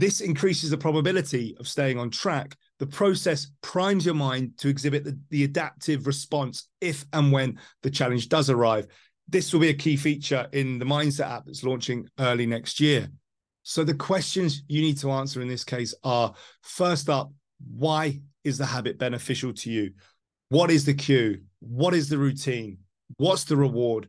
This 0.00 0.22
increases 0.22 0.70
the 0.70 0.78
probability 0.78 1.54
of 1.60 1.68
staying 1.68 1.98
on 1.98 2.08
track. 2.08 2.56
The 2.78 2.86
process 2.86 3.48
primes 3.60 4.06
your 4.06 4.14
mind 4.14 4.56
to 4.56 4.70
exhibit 4.70 5.04
the, 5.04 5.20
the 5.28 5.44
adaptive 5.44 6.06
response 6.06 6.68
if 6.80 7.04
and 7.12 7.30
when 7.30 7.58
the 7.82 7.90
challenge 7.90 8.30
does 8.30 8.48
arrive. 8.48 8.86
This 9.28 9.52
will 9.52 9.60
be 9.60 9.68
a 9.68 9.74
key 9.74 9.98
feature 9.98 10.48
in 10.52 10.78
the 10.78 10.86
Mindset 10.86 11.30
app 11.30 11.44
that's 11.44 11.64
launching 11.64 12.08
early 12.18 12.46
next 12.46 12.80
year. 12.80 13.10
So, 13.62 13.84
the 13.84 13.92
questions 13.92 14.62
you 14.68 14.80
need 14.80 14.96
to 15.00 15.10
answer 15.10 15.42
in 15.42 15.48
this 15.48 15.64
case 15.64 15.94
are 16.02 16.32
first 16.62 17.10
up, 17.10 17.30
why 17.70 18.22
is 18.42 18.56
the 18.56 18.64
habit 18.64 18.98
beneficial 18.98 19.52
to 19.52 19.70
you? 19.70 19.92
What 20.48 20.70
is 20.70 20.86
the 20.86 20.94
cue? 20.94 21.42
What 21.58 21.92
is 21.92 22.08
the 22.08 22.16
routine? 22.16 22.78
What's 23.18 23.44
the 23.44 23.58
reward? 23.58 24.08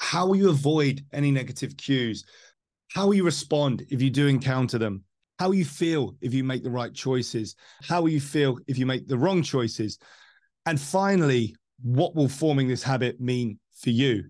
How 0.00 0.26
will 0.26 0.36
you 0.36 0.48
avoid 0.48 1.04
any 1.12 1.30
negative 1.30 1.76
cues? 1.76 2.24
How 2.94 3.08
will 3.08 3.14
you 3.14 3.24
respond 3.24 3.84
if 3.90 4.00
you 4.00 4.08
do 4.08 4.26
encounter 4.26 4.78
them? 4.78 5.04
How 5.38 5.52
you 5.52 5.64
feel 5.64 6.16
if 6.20 6.34
you 6.34 6.44
make 6.44 6.64
the 6.64 6.70
right 6.70 6.92
choices, 6.92 7.54
how 7.82 8.06
you 8.06 8.20
feel 8.20 8.58
if 8.66 8.78
you 8.78 8.86
make 8.86 9.06
the 9.06 9.18
wrong 9.18 9.42
choices, 9.42 9.98
and 10.66 10.80
finally, 10.80 11.54
what 11.82 12.14
will 12.14 12.28
forming 12.28 12.68
this 12.68 12.82
habit 12.82 13.20
mean 13.20 13.58
for 13.80 13.90
you? 13.90 14.24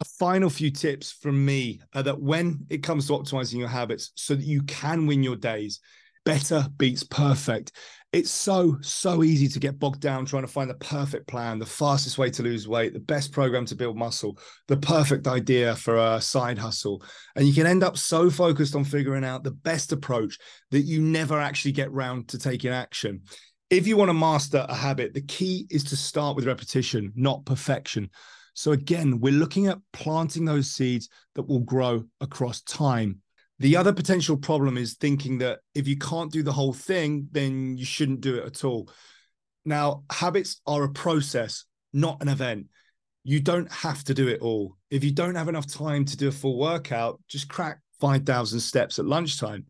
A 0.00 0.04
final 0.04 0.50
few 0.50 0.70
tips 0.70 1.10
from 1.12 1.44
me 1.44 1.80
are 1.94 2.02
that 2.02 2.20
when 2.20 2.66
it 2.70 2.82
comes 2.82 3.06
to 3.06 3.14
optimizing 3.14 3.58
your 3.58 3.68
habits 3.68 4.12
so 4.14 4.34
that 4.34 4.44
you 4.44 4.62
can 4.62 5.06
win 5.06 5.22
your 5.22 5.36
days, 5.36 5.80
better 6.24 6.66
beats 6.76 7.02
perfect 7.02 7.72
it's 8.12 8.30
so 8.30 8.78
so 8.80 9.22
easy 9.22 9.48
to 9.48 9.58
get 9.58 9.78
bogged 9.78 10.00
down 10.00 10.24
trying 10.24 10.42
to 10.42 10.48
find 10.48 10.70
the 10.70 10.74
perfect 10.74 11.26
plan 11.26 11.58
the 11.58 11.66
fastest 11.66 12.16
way 12.16 12.30
to 12.30 12.42
lose 12.42 12.66
weight 12.66 12.94
the 12.94 12.98
best 12.98 13.32
program 13.32 13.66
to 13.66 13.76
build 13.76 13.98
muscle 13.98 14.38
the 14.66 14.76
perfect 14.78 15.26
idea 15.26 15.76
for 15.76 15.96
a 15.96 16.20
side 16.20 16.58
hustle. 16.58 17.02
And 17.36 17.46
you 17.46 17.52
can 17.52 17.66
end 17.66 17.82
up 17.82 17.98
so 17.98 18.30
focused 18.30 18.74
on 18.74 18.84
figuring 18.84 19.24
out 19.24 19.44
the 19.44 19.50
best 19.50 19.92
approach 19.92 20.38
that 20.70 20.82
you 20.82 21.00
never 21.02 21.38
actually 21.38 21.72
get 21.72 21.92
round 21.92 22.28
to 22.28 22.38
taking 22.38 22.70
action. 22.70 23.22
If 23.70 23.86
you 23.86 23.96
want 23.98 24.08
to 24.08 24.14
master 24.14 24.64
a 24.68 24.74
habit 24.74 25.12
the 25.12 25.22
key 25.22 25.66
is 25.70 25.84
to 25.84 25.96
start 25.96 26.34
with 26.34 26.46
repetition 26.46 27.12
not 27.14 27.44
perfection. 27.44 28.08
So 28.54 28.72
again 28.72 29.20
we're 29.20 29.32
looking 29.32 29.66
at 29.66 29.78
planting 29.92 30.46
those 30.46 30.70
seeds 30.70 31.10
that 31.34 31.46
will 31.46 31.60
grow 31.60 32.04
across 32.22 32.62
time 32.62 33.20
the 33.58 33.76
other 33.76 33.92
potential 33.92 34.36
problem 34.36 34.76
is 34.76 34.94
thinking 34.94 35.38
that 35.38 35.60
if 35.74 35.88
you 35.88 35.98
can't 35.98 36.30
do 36.30 36.42
the 36.42 36.52
whole 36.52 36.72
thing, 36.72 37.28
then 37.32 37.76
you 37.76 37.84
shouldn't 37.84 38.20
do 38.20 38.36
it 38.36 38.44
at 38.44 38.64
all. 38.64 38.88
Now, 39.64 40.04
habits 40.10 40.60
are 40.66 40.84
a 40.84 40.92
process, 40.92 41.64
not 41.92 42.22
an 42.22 42.28
event. 42.28 42.66
You 43.24 43.40
don't 43.40 43.70
have 43.70 44.04
to 44.04 44.14
do 44.14 44.28
it 44.28 44.40
all. 44.40 44.76
If 44.90 45.02
you 45.04 45.10
don't 45.10 45.34
have 45.34 45.48
enough 45.48 45.66
time 45.66 46.04
to 46.06 46.16
do 46.16 46.28
a 46.28 46.32
full 46.32 46.58
workout, 46.58 47.20
just 47.28 47.48
crack 47.48 47.80
5,000 48.00 48.60
steps 48.60 48.98
at 48.98 49.06
lunchtime. 49.06 49.66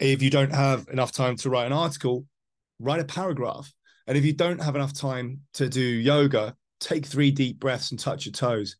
If 0.00 0.22
you 0.22 0.30
don't 0.30 0.52
have 0.52 0.88
enough 0.88 1.12
time 1.12 1.36
to 1.36 1.50
write 1.50 1.66
an 1.66 1.72
article, 1.72 2.26
write 2.80 3.00
a 3.00 3.04
paragraph. 3.04 3.72
And 4.06 4.18
if 4.18 4.24
you 4.24 4.32
don't 4.32 4.60
have 4.60 4.74
enough 4.74 4.92
time 4.92 5.40
to 5.54 5.68
do 5.68 5.80
yoga, 5.80 6.56
take 6.80 7.06
three 7.06 7.30
deep 7.30 7.60
breaths 7.60 7.92
and 7.92 8.00
touch 8.00 8.26
your 8.26 8.32
toes. 8.32 8.76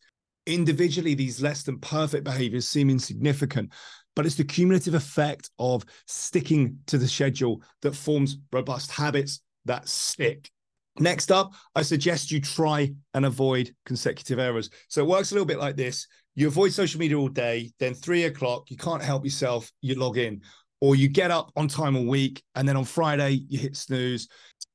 Individually, 0.47 1.15
these 1.15 1.41
less 1.41 1.63
than 1.63 1.79
perfect 1.79 2.25
behaviors 2.25 2.67
seem 2.67 2.91
insignificant, 2.91 3.73
but 4.17 4.27
it's 4.27 4.35
the 4.35 4.45
cumulative 4.45 4.95
effect 4.95 5.51
of 5.59 5.85
sticking 6.07 6.79
to 6.87 6.99
the 6.99 7.09
schedule 7.09 7.63
that 7.83 7.95
forms 7.95 8.39
robust 8.53 8.91
habits 8.91 9.41
that 9.65 9.89
stick. 9.89 10.51
Next 10.99 11.31
up, 11.31 11.53
I 11.75 11.83
suggest 11.83 12.31
you 12.31 12.41
try 12.41 12.93
and 13.15 13.25
avoid 13.25 13.75
consecutive 13.87 14.39
errors. 14.39 14.71
So 14.89 15.03
it 15.03 15.09
works 15.09 15.31
a 15.31 15.35
little 15.35 15.47
bit 15.47 15.59
like 15.59 15.77
this 15.77 16.07
you 16.35 16.47
avoid 16.47 16.73
social 16.73 17.01
media 17.01 17.19
all 17.19 17.29
day, 17.29 17.73
then 17.79 17.95
three 17.95 18.25
o'clock, 18.25 18.71
you 18.71 18.77
can't 18.77 19.03
help 19.03 19.25
yourself, 19.25 19.71
you 19.83 19.95
log 19.95 20.17
in, 20.17 20.41
or 20.81 20.95
you 20.95 21.09
get 21.09 21.31
up 21.31 21.53
on 21.57 21.69
time 21.69 21.97
a 21.97 22.03
week, 22.03 22.43
and 22.55 22.69
then 22.69 22.77
on 22.77 22.85
Friday, 22.85 23.43
you 23.49 23.59
hit 23.59 23.77
snooze. 23.77 24.29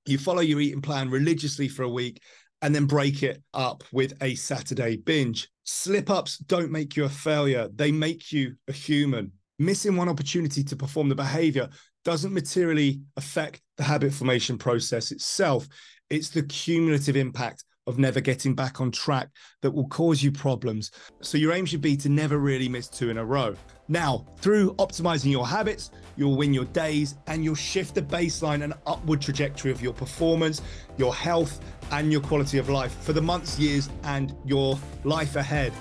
You 0.05 0.17
follow 0.17 0.41
your 0.41 0.59
eating 0.59 0.81
plan 0.81 1.09
religiously 1.09 1.67
for 1.67 1.83
a 1.83 1.89
week, 1.89 2.21
and 2.61 2.75
then 2.75 2.85
break 2.85 3.23
it 3.23 3.41
up 3.53 3.83
with 3.91 4.13
a 4.21 4.35
Saturday 4.35 4.97
binge. 4.97 5.49
Slip 5.65 6.11
ups 6.11 6.37
don't 6.37 6.71
make 6.71 6.95
you 6.95 7.05
a 7.05 7.09
failure, 7.09 7.67
they 7.73 7.91
make 7.91 8.31
you 8.31 8.55
a 8.67 8.71
human. 8.71 9.31
Missing 9.57 9.95
one 9.95 10.09
opportunity 10.09 10.63
to 10.63 10.75
perform 10.75 11.09
the 11.09 11.15
behavior 11.15 11.69
doesn't 12.03 12.33
materially 12.33 13.01
affect 13.17 13.61
the 13.77 13.83
habit 13.83 14.13
formation 14.13 14.59
process 14.59 15.11
itself. 15.11 15.67
It's 16.11 16.29
the 16.29 16.43
cumulative 16.43 17.15
impact 17.15 17.63
of 17.87 17.97
never 17.97 18.19
getting 18.21 18.53
back 18.53 18.81
on 18.81 18.91
track 18.91 19.29
that 19.61 19.71
will 19.71 19.87
cause 19.87 20.21
you 20.21 20.31
problems. 20.31 20.91
So 21.21 21.37
your 21.37 21.53
aim 21.53 21.65
should 21.65 21.81
be 21.81 21.97
to 21.97 22.09
never 22.09 22.37
really 22.37 22.67
miss 22.67 22.87
two 22.87 23.09
in 23.09 23.17
a 23.17 23.25
row. 23.25 23.55
Now, 23.87 24.25
through 24.39 24.73
optimizing 24.75 25.31
your 25.31 25.45
habits, 25.45 25.91
you'll 26.15 26.35
win 26.35 26.53
your 26.53 26.65
days 26.65 27.15
and 27.27 27.43
you'll 27.43 27.55
shift 27.55 27.95
the 27.95 28.01
baseline 28.01 28.63
and 28.63 28.73
upward 28.87 29.21
trajectory 29.21 29.71
of 29.71 29.81
your 29.81 29.93
performance, 29.93 30.61
your 30.97 31.13
health, 31.13 31.59
and 31.91 32.11
your 32.11 32.21
quality 32.21 32.57
of 32.57 32.69
life 32.69 32.95
for 33.01 33.13
the 33.13 33.21
months, 33.21 33.59
years, 33.59 33.89
and 34.03 34.35
your 34.45 34.77
life 35.03 35.35
ahead. 35.35 35.73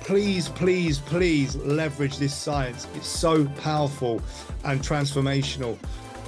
please, 0.00 0.48
please, 0.48 0.98
please 0.98 1.54
leverage 1.56 2.18
this 2.18 2.34
science. 2.34 2.88
It's 2.94 3.06
so 3.06 3.46
powerful 3.62 4.20
and 4.64 4.80
transformational. 4.80 5.78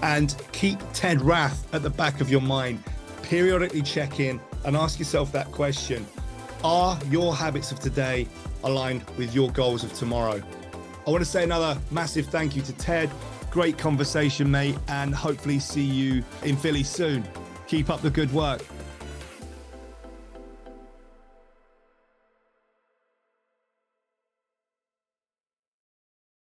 And 0.02 0.36
keep 0.52 0.78
Ted 0.92 1.20
Rath 1.20 1.72
at 1.74 1.82
the 1.82 1.90
back 1.90 2.20
of 2.20 2.30
your 2.30 2.40
mind. 2.40 2.82
Periodically 3.22 3.82
check 3.82 4.20
in 4.20 4.40
and 4.64 4.76
ask 4.76 4.98
yourself 4.98 5.32
that 5.32 5.50
question 5.50 6.06
Are 6.62 6.98
your 7.10 7.34
habits 7.34 7.72
of 7.72 7.80
today 7.80 8.28
aligned 8.62 9.02
with 9.18 9.34
your 9.34 9.50
goals 9.50 9.82
of 9.82 9.92
tomorrow? 9.94 10.42
I 11.06 11.10
want 11.10 11.22
to 11.22 11.30
say 11.30 11.42
another 11.44 11.78
massive 11.90 12.26
thank 12.26 12.56
you 12.56 12.62
to 12.62 12.72
Ted. 12.74 13.10
Great 13.50 13.76
conversation, 13.76 14.50
mate, 14.50 14.76
and 14.88 15.14
hopefully 15.14 15.58
see 15.58 15.84
you 15.84 16.24
in 16.42 16.56
Philly 16.56 16.82
soon. 16.82 17.26
Keep 17.66 17.90
up 17.90 18.02
the 18.02 18.10
good 18.10 18.32
work. 18.32 18.62